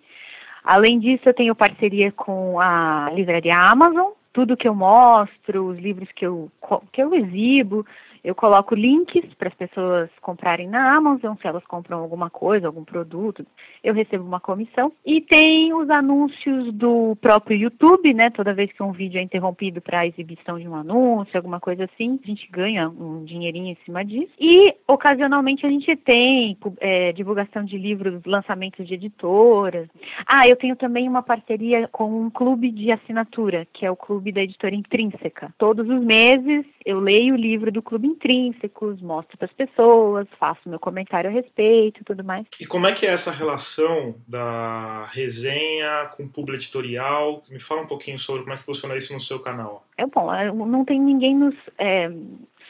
[0.62, 4.12] Além disso, eu tenho parceria com a livraria Amazon.
[4.32, 6.50] Tudo que eu mostro, os livros que eu,
[6.92, 7.84] que eu exibo,
[8.22, 12.84] eu coloco links para as pessoas comprarem na Amazon, se elas compram alguma coisa, algum
[12.84, 13.46] produto,
[13.82, 14.92] eu recebo uma comissão.
[15.04, 18.30] E tem os anúncios do próprio YouTube, né?
[18.30, 21.84] Toda vez que um vídeo é interrompido para a exibição de um anúncio, alguma coisa
[21.84, 24.32] assim, a gente ganha um dinheirinho em cima disso.
[24.38, 29.88] E ocasionalmente a gente tem é, divulgação de livros, lançamentos de editoras.
[30.26, 34.32] Ah, eu tenho também uma parceria com um clube de assinatura, que é o clube
[34.32, 35.52] da editora Intrínseca.
[35.56, 40.68] Todos os meses eu leio o livro do clube intrínsecos, mostro para as pessoas, faço
[40.68, 42.46] meu comentário a respeito e tudo mais.
[42.60, 47.42] E como é que é essa relação da resenha com o público editorial?
[47.48, 49.84] Me fala um pouquinho sobre como é que funciona isso no seu canal.
[49.96, 52.10] É bom, é, não tem ninguém nos é,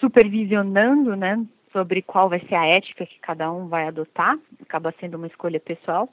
[0.01, 1.43] supervisionando, né?
[1.73, 5.61] Sobre qual vai ser a ética que cada um vai adotar, acaba sendo uma escolha
[5.61, 6.09] pessoal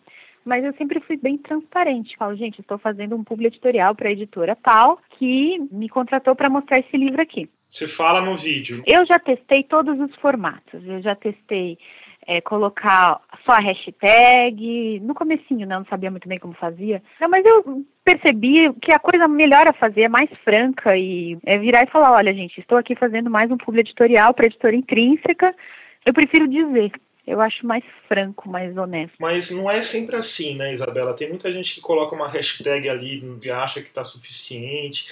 [0.47, 2.15] mas eu sempre fui bem transparente.
[2.17, 6.49] Falo, gente, estou fazendo um publi editorial para a editora tal que me contratou para
[6.49, 7.49] mostrar esse livro aqui.
[7.67, 8.81] Você fala no vídeo.
[8.87, 10.81] Eu já testei todos os formatos.
[10.87, 11.77] Eu já testei
[12.25, 15.01] é, colocar só a hashtag.
[15.01, 17.03] No comecinho, né, não sabia muito bem como fazia.
[17.19, 21.57] Não, mas eu percebi que a coisa melhor a fazer é mais franca e é
[21.57, 25.53] virar e falar, olha, gente, estou aqui fazendo mais um publi editorial para editora intrínseca.
[26.05, 26.93] Eu prefiro dizer
[27.27, 29.15] eu acho mais franco, mais honesto.
[29.19, 31.13] Mas não é sempre assim, né, Isabela?
[31.13, 35.11] Tem muita gente que coloca uma hashtag ali e acha que está suficiente.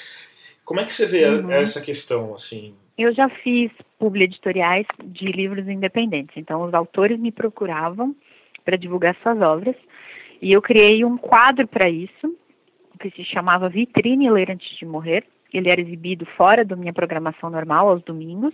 [0.63, 1.51] Como é que você vê uhum.
[1.51, 2.73] essa questão, assim?
[2.97, 6.37] Eu já fiz publi editoriais de livros independentes.
[6.37, 8.15] Então, os autores me procuravam
[8.63, 9.75] para divulgar suas obras
[10.41, 12.35] e eu criei um quadro para isso,
[12.99, 15.25] que se chamava Vitrine Ler Antes de Morrer.
[15.53, 18.53] Ele era exibido fora da minha programação normal, aos domingos,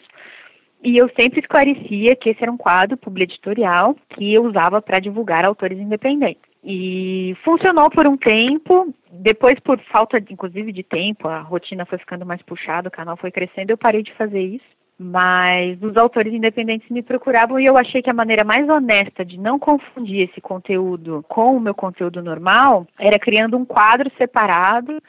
[0.83, 5.45] e eu sempre esclarecia que esse era um quadro editorial que eu usava para divulgar
[5.45, 6.41] autores independentes.
[6.63, 12.25] E funcionou por um tempo, depois por falta, inclusive, de tempo, a rotina foi ficando
[12.25, 14.65] mais puxada, o canal foi crescendo, eu parei de fazer isso.
[14.99, 19.39] Mas os autores independentes me procuravam e eu achei que a maneira mais honesta de
[19.39, 25.01] não confundir esse conteúdo com o meu conteúdo normal era criando um quadro separado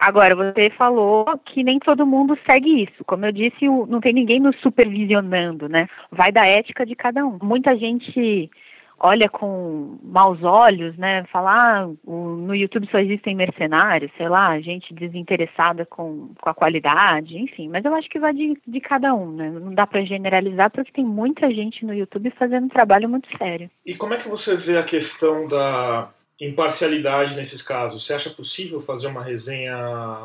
[0.00, 3.04] Agora, você falou que nem todo mundo segue isso.
[3.04, 5.86] Como eu disse, não tem ninguém nos supervisionando, né?
[6.10, 7.38] Vai da ética de cada um.
[7.42, 8.50] Muita gente
[8.98, 11.24] olha com maus olhos, né?
[11.32, 17.36] Falar ah, no YouTube só existem mercenários, sei lá, gente desinteressada com, com a qualidade,
[17.36, 17.68] enfim.
[17.68, 19.50] Mas eu acho que vai de, de cada um, né?
[19.50, 23.70] Não dá para generalizar porque tem muita gente no YouTube fazendo um trabalho muito sério.
[23.84, 28.04] E como é que você vê a questão da imparcialidade nesses casos?
[28.04, 29.76] Você acha possível fazer uma resenha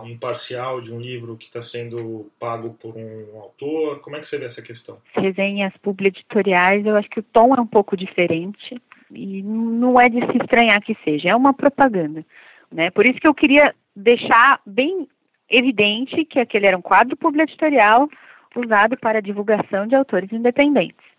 [0.06, 4.00] imparcial de um livro que está sendo pago por um autor?
[4.00, 4.98] Como é que você vê essa questão?
[5.14, 10.20] Resenhas editoriais, eu acho que o tom é um pouco diferente e não é de
[10.20, 12.26] se estranhar que seja, é uma propaganda.
[12.72, 12.90] Né?
[12.92, 15.08] Por isso que eu queria deixar bem
[15.50, 18.10] evidente que aquele era um quadro editorial
[18.56, 21.15] usado para divulgação de autores independentes.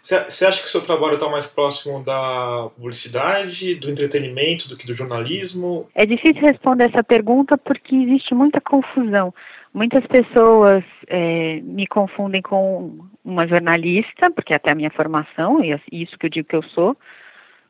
[0.00, 4.86] Você acha que o seu trabalho está mais próximo da publicidade, do entretenimento, do que
[4.86, 5.88] do jornalismo?
[5.94, 9.34] É difícil responder essa pergunta porque existe muita confusão.
[9.74, 15.72] Muitas pessoas é, me confundem com uma jornalista, porque é até a minha formação, e
[15.72, 16.96] é isso que eu digo que eu sou.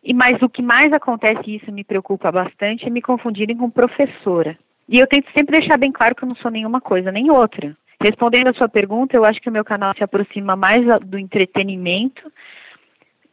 [0.03, 3.69] E mas o que mais acontece, e isso me preocupa bastante, é me confundirem com
[3.69, 4.57] professora.
[4.89, 7.77] E eu tento sempre deixar bem claro que eu não sou nenhuma coisa nem outra.
[8.03, 12.33] Respondendo a sua pergunta, eu acho que o meu canal se aproxima mais do entretenimento,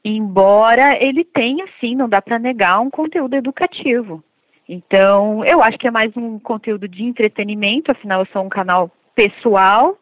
[0.04, 4.22] embora ele tenha, sim, não dá para negar, um conteúdo educativo.
[4.68, 8.92] Então, eu acho que é mais um conteúdo de entretenimento, afinal eu sou um canal
[9.16, 9.98] pessoal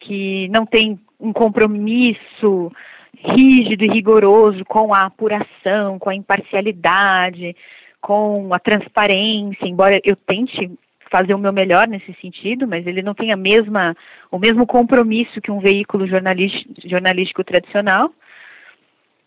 [0.00, 2.72] que não tem um compromisso
[3.16, 7.56] rígido e rigoroso com a apuração, com a imparcialidade,
[8.00, 10.70] com a transparência, embora eu tente
[11.10, 13.96] fazer o meu melhor nesse sentido, mas ele não tem a mesma,
[14.30, 18.12] o mesmo compromisso que um veículo jornalístico, jornalístico tradicional.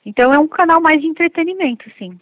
[0.05, 2.19] Então é um canal mais de entretenimento, sim.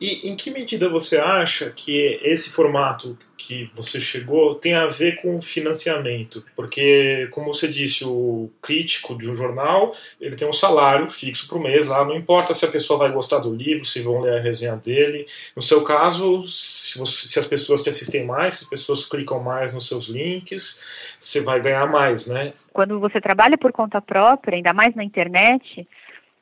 [0.00, 5.20] E em que medida você acha que esse formato que você chegou tem a ver
[5.22, 6.44] com financiamento?
[6.56, 11.60] Porque, como você disse, o crítico de um jornal ele tem um salário fixo por
[11.60, 14.42] mês lá, não importa se a pessoa vai gostar do livro, se vão ler a
[14.42, 15.24] resenha dele.
[15.54, 19.40] No seu caso, se, você, se as pessoas te assistem mais, se as pessoas clicam
[19.40, 20.84] mais nos seus links,
[21.18, 22.52] você vai ganhar mais, né?
[22.72, 25.86] Quando você trabalha por conta própria, ainda mais na internet,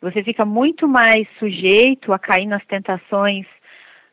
[0.01, 3.47] você fica muito mais sujeito a cair nas tentações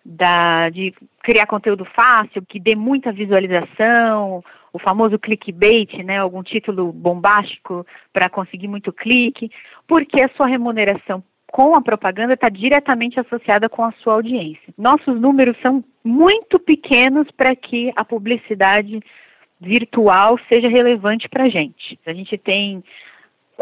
[0.06, 6.92] da, de criar conteúdo fácil, que dê muita visualização, o famoso clickbait, né, algum título
[6.92, 9.52] bombástico para conseguir muito clique,
[9.88, 14.74] porque a sua remuneração com a propaganda está diretamente associada com a sua audiência.
[14.76, 19.00] Nossos números são muito pequenos para que a publicidade
[19.62, 22.00] virtual seja relevante para a gente.
[22.08, 22.84] A gente tem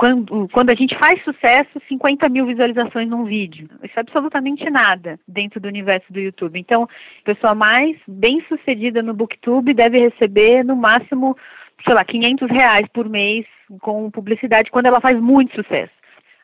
[0.01, 3.69] quando, quando a gente faz sucesso, 50 mil visualizações num vídeo.
[3.83, 6.59] Isso é absolutamente nada dentro do universo do YouTube.
[6.59, 6.89] Então,
[7.21, 11.37] a pessoa mais bem sucedida no Booktube deve receber no máximo,
[11.85, 13.45] sei lá, 500 reais por mês
[13.79, 15.93] com publicidade quando ela faz muito sucesso.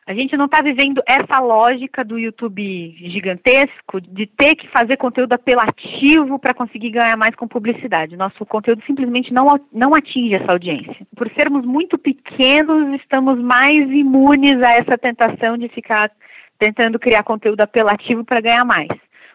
[0.08, 5.34] A gente não está vivendo essa lógica do YouTube gigantesco de ter que fazer conteúdo
[5.34, 8.16] apelativo para conseguir ganhar mais com publicidade.
[8.16, 11.06] Nosso conteúdo simplesmente não, não atinge essa audiência.
[11.14, 16.10] Por sermos muito pequenos, estamos mais imunes a essa tentação de ficar
[16.58, 18.88] tentando criar conteúdo apelativo para ganhar mais.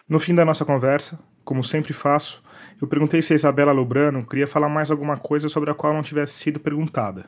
[0.09, 2.43] No fim da nossa conversa, como sempre faço,
[2.81, 6.01] eu perguntei se a Isabela Lubrano queria falar mais alguma coisa sobre a qual não
[6.01, 7.25] tivesse sido perguntada.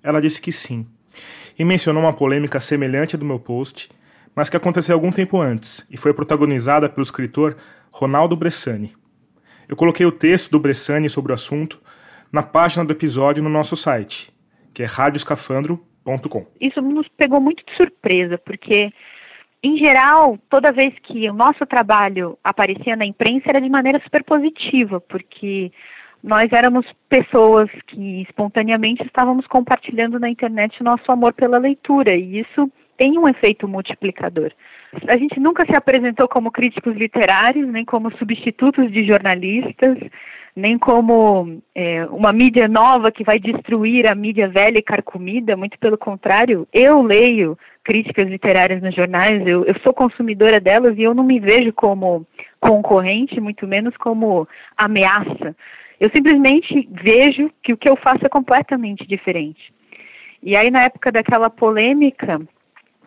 [0.00, 0.86] Ela disse que sim
[1.58, 3.88] e mencionou uma polêmica semelhante do meu post,
[4.34, 7.56] mas que aconteceu algum tempo antes e foi protagonizada pelo escritor
[7.90, 8.92] Ronaldo Bressani.
[9.68, 11.80] Eu coloquei o texto do Bressani sobre o assunto
[12.32, 14.32] na página do episódio no nosso site,
[14.72, 16.46] que é radioscafandro.com.
[16.60, 18.92] Isso nos pegou muito de surpresa, porque
[19.62, 24.24] em geral, toda vez que o nosso trabalho aparecia na imprensa era de maneira super
[24.24, 25.70] positiva, porque
[26.22, 32.40] nós éramos pessoas que espontaneamente estávamos compartilhando na internet o nosso amor pela leitura, e
[32.40, 34.52] isso tem um efeito multiplicador.
[35.08, 39.98] A gente nunca se apresentou como críticos literários, nem como substitutos de jornalistas,
[40.54, 45.78] nem como é, uma mídia nova que vai destruir a mídia velha e carcomida, muito
[45.78, 51.14] pelo contrário, eu leio críticas literárias nos jornais, eu, eu sou consumidora delas e eu
[51.14, 52.26] não me vejo como
[52.60, 54.46] concorrente, muito menos como
[54.76, 55.56] ameaça.
[56.02, 59.72] Eu simplesmente vejo que o que eu faço é completamente diferente.
[60.42, 62.40] E aí, na época daquela polêmica,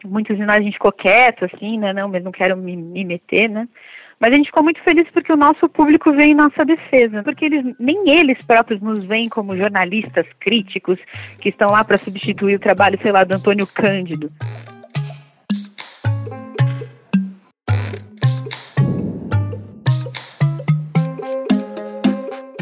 [0.06, 1.92] muitos de nós a gente ficou quieto, assim, né?
[1.92, 3.68] Não, mas não quero me, me meter, né?
[4.18, 7.44] Mas a gente ficou muito feliz porque o nosso público veio em nossa defesa, porque
[7.44, 10.98] eles nem eles próprios nos veem como jornalistas críticos
[11.42, 14.32] que estão lá para substituir o trabalho, sei lá, do Antônio Cândido.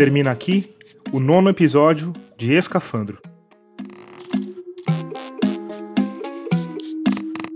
[0.03, 0.69] Termina aqui
[1.13, 3.21] o nono episódio de Escafandro.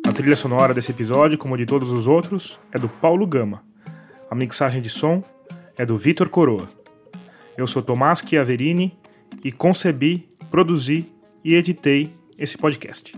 [0.08, 3.66] A trilha sonora desse episódio, como de todos os outros, é do Paulo Gama.
[4.32, 5.22] A mixagem de som
[5.78, 6.70] é do Vitor Coroa.
[7.58, 8.98] Eu sou Tomás Chiaverini
[9.44, 11.12] e concebi, produzi
[11.44, 13.14] e editei esse podcast.